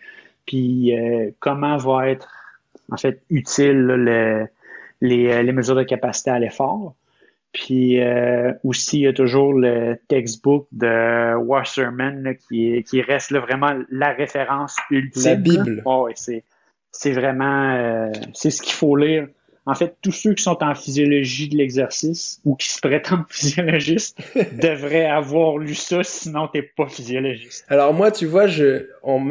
[0.46, 2.28] Puis euh, comment va être
[2.90, 3.86] en fait utile
[5.00, 6.94] les, les, mesures de capacité à l'effort.
[7.52, 13.40] Puis euh, aussi, il y a toujours le textbook de Wasserman qui, qui reste là,
[13.40, 15.22] vraiment la référence ultime.
[15.24, 15.82] La Bible.
[15.84, 16.42] Oh, c'est,
[16.90, 19.28] c'est vraiment c'est ce qu'il faut lire
[19.66, 24.18] en fait, tous ceux qui sont en physiologie de l'exercice ou qui se prétendent physiologistes
[24.60, 27.64] devraient avoir lu ça, sinon t'es pas physiologiste.
[27.68, 28.86] Alors moi, tu vois, je,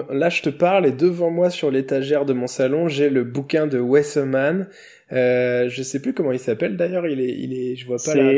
[0.10, 3.68] là je te parle et devant moi sur l'étagère de mon salon, j'ai le bouquin
[3.68, 4.68] de Wesseman
[5.14, 8.16] euh, je sais plus comment il s'appelle d'ailleurs, il est, il est, je vois pas
[8.16, 8.38] la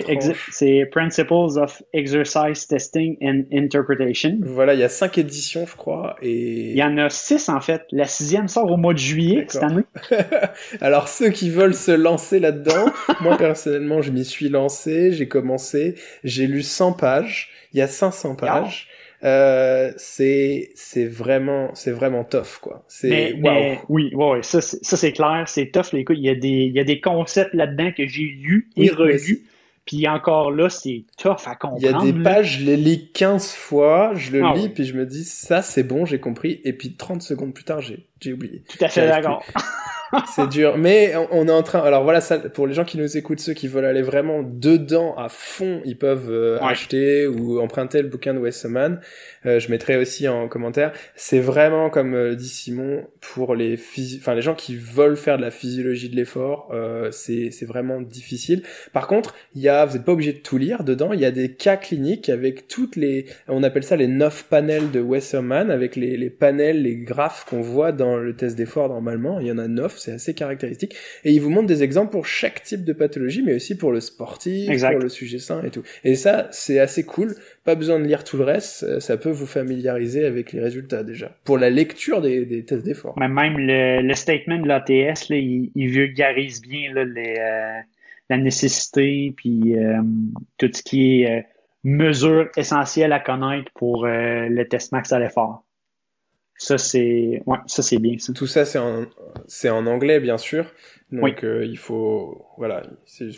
[0.52, 4.40] C'est Principles of Exercise Testing and Interpretation.
[4.42, 7.62] Voilà, il y a cinq éditions, je crois, et il y en a six en
[7.62, 7.84] fait.
[7.92, 9.84] La sixième sort au mois de juillet cette année.
[10.82, 15.96] Alors ceux qui veulent se lancer là-dedans, moi personnellement, je m'y suis lancé, j'ai commencé,
[16.24, 17.50] j'ai lu 100 pages.
[17.74, 18.88] Il y a 500 pages.
[19.26, 22.84] Euh, c'est c'est vraiment c'est vraiment tough quoi.
[22.88, 23.78] C'est wow.
[23.90, 26.80] oui, ouais, ça ça c'est clair, c'est tough les il y a des il y
[26.80, 29.46] a des concepts là-dedans que j'ai lus et relus.
[29.86, 31.78] Puis encore là, c'est tough à comprendre.
[31.80, 34.84] Il y a des pages, je les lis 15 fois, je le ah lis, puis
[34.84, 36.60] je me dis, ça c'est bon, j'ai compris.
[36.64, 38.64] Et puis 30 secondes plus tard, j'ai oublié.
[38.68, 39.44] Tout à fait d'accord.
[40.36, 40.78] c'est dur.
[40.78, 41.80] Mais on, est en train.
[41.80, 45.16] Alors voilà, ça, pour les gens qui nous écoutent, ceux qui veulent aller vraiment dedans
[45.16, 49.00] à fond, ils peuvent euh, acheter ou emprunter le bouquin de Wesseman.
[49.46, 50.92] Euh, je mettrai aussi en commentaire.
[51.16, 53.80] C'est vraiment, comme euh, dit Simon, pour les
[54.18, 58.02] enfin les gens qui veulent faire de la physiologie de l'effort, euh, c'est c'est vraiment
[58.02, 58.64] difficile.
[58.94, 60.84] Par contre, il y a, vous n'êtes pas obligé de tout lire.
[60.84, 64.46] Dedans, il y a des cas cliniques avec toutes les, on appelle ça les neuf
[64.50, 68.90] panels de Wesserman, avec les les panels, les graphes qu'on voit dans le test d'effort
[68.90, 69.40] normalement.
[69.40, 70.96] Il y en a neuf, c'est assez caractéristique.
[71.24, 74.00] Et il vous montre des exemples pour chaque type de pathologie, mais aussi pour le
[74.00, 75.84] sportif, pour le sujet sain et tout.
[76.04, 77.36] Et ça, c'est assez cool
[77.66, 81.36] pas besoin de lire tout le reste, ça peut vous familiariser avec les résultats déjà.
[81.44, 83.16] Pour la lecture des, des tests d'effort.
[83.20, 87.82] Mais même le, le statement de l'ATS, il, il vulgarise bien là, les, euh,
[88.30, 90.00] la nécessité, puis euh,
[90.60, 91.42] tout ce qui est euh,
[91.84, 95.65] mesure essentielle à connaître pour le test max à l'effort.
[96.58, 98.18] Ça, c'est ouais, ça c'est bien.
[98.18, 98.34] Ça.
[98.34, 99.06] Tout ça, c'est en,
[99.48, 100.72] c'est en anglais, bien sûr.
[101.12, 102.84] Donc, il faut, voilà,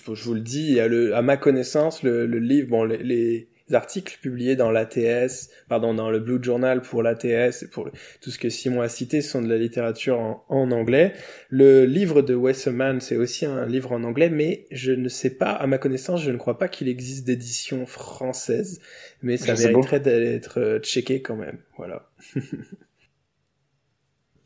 [0.02, 2.98] faut, je vous le dis, à, le, à ma connaissance, le, le livre, bon, les,
[3.04, 7.90] les articles publiés dans l'ATS, pardon, dans le Blue Journal pour l'ATS et pour
[8.22, 11.14] tout ce que Simon a cité sont de la littérature en, anglais.
[11.50, 15.52] Le livre de Wesserman, c'est aussi un livre en anglais, mais je ne sais pas,
[15.52, 18.80] à ma connaissance, je ne crois pas qu'il existe d'édition française,
[19.22, 21.60] mais ça mériterait d'être euh, checké quand même.
[21.78, 22.10] Voilà.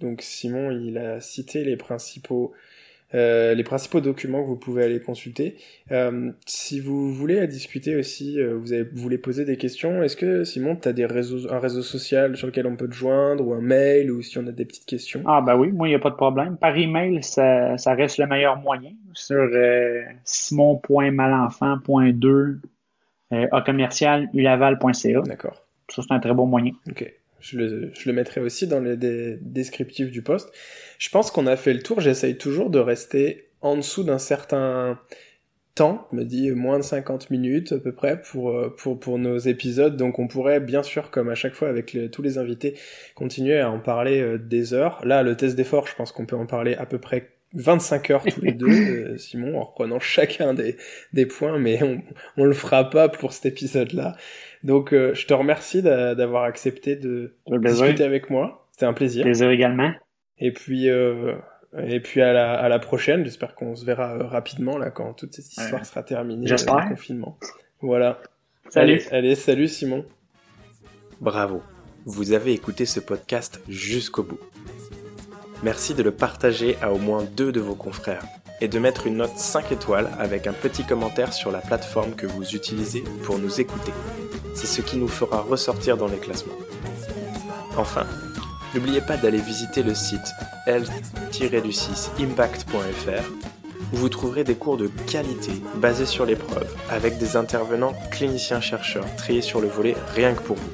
[0.02, 2.54] Donc Simon, il a cité les principaux
[3.14, 5.58] euh, les principaux documents que vous pouvez aller consulter.
[5.92, 10.16] Euh, si vous voulez discuter aussi, euh, vous, avez, vous voulez poser des questions, est-ce
[10.16, 13.46] que Simon, tu as des réseaux, un réseau social sur lequel on peut te joindre,
[13.46, 15.24] ou un mail, ou si on a des petites questions?
[15.26, 16.56] Ah bah oui, moi, il n'y a pas de problème.
[16.56, 22.60] Par email, ça, ça reste le meilleur moyen sur euh, simon.malenfant.2
[23.32, 24.30] à commercial.
[25.24, 25.66] D'accord.
[25.90, 26.72] Ça, c'est un très bon moyen.
[26.90, 27.14] Ok.
[27.42, 28.96] Je le, mettrai aussi dans les
[29.42, 30.52] descriptifs du post.
[31.00, 32.00] Je pense qu'on a fait le tour.
[32.00, 35.00] J'essaye toujours de rester en dessous d'un certain
[35.76, 39.38] temps, me dit moins de 50 minutes à peu près pour, euh, pour, pour nos
[39.38, 39.98] épisodes.
[39.98, 42.78] Donc on pourrait bien sûr, comme à chaque fois avec tous les invités,
[43.16, 45.04] continuer à en parler euh, des heures.
[45.06, 48.24] Là, le test d'effort, je pense qu'on peut en parler à peu près 25 heures
[48.24, 48.68] tous les deux,
[49.14, 50.78] euh, Simon, en reprenant chacun des,
[51.14, 52.02] des points, mais on,
[52.38, 54.16] on le fera pas pour cet épisode-là.
[54.64, 58.68] Donc, euh, je te remercie d'avoir accepté de discuter avec moi.
[58.72, 59.24] C'était un plaisir.
[59.24, 59.92] Plaisir également.
[60.38, 61.36] Et puis, euh,
[61.78, 63.24] et puis à la, à la prochaine.
[63.24, 66.48] J'espère qu'on se verra euh, rapidement là quand toute cette histoire sera terminée.
[66.48, 66.84] J'espère.
[66.84, 67.38] Le confinement.
[67.82, 68.22] Voilà.
[68.70, 69.02] Salut.
[69.12, 70.06] allez, salut Simon.
[71.20, 71.62] Bravo.
[72.06, 74.40] Vous avez écouté ce podcast jusqu'au bout.
[75.64, 78.24] Merci de le partager à au moins deux de vos confrères
[78.62, 82.26] et de mettre une note 5 étoiles avec un petit commentaire sur la plateforme que
[82.26, 83.92] vous utilisez pour nous écouter.
[84.56, 86.58] C'est ce qui nous fera ressortir dans les classements.
[87.78, 88.08] Enfin,
[88.74, 90.34] n'oubliez pas d'aller visiter le site
[90.68, 93.30] health-du6impact.fr
[93.94, 99.42] où vous trouverez des cours de qualité basés sur l'épreuve avec des intervenants cliniciens-chercheurs triés
[99.42, 100.72] sur le volet rien que pour vous.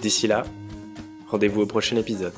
[0.00, 0.44] D'ici là,
[1.28, 2.32] rendez-vous au prochain épisode.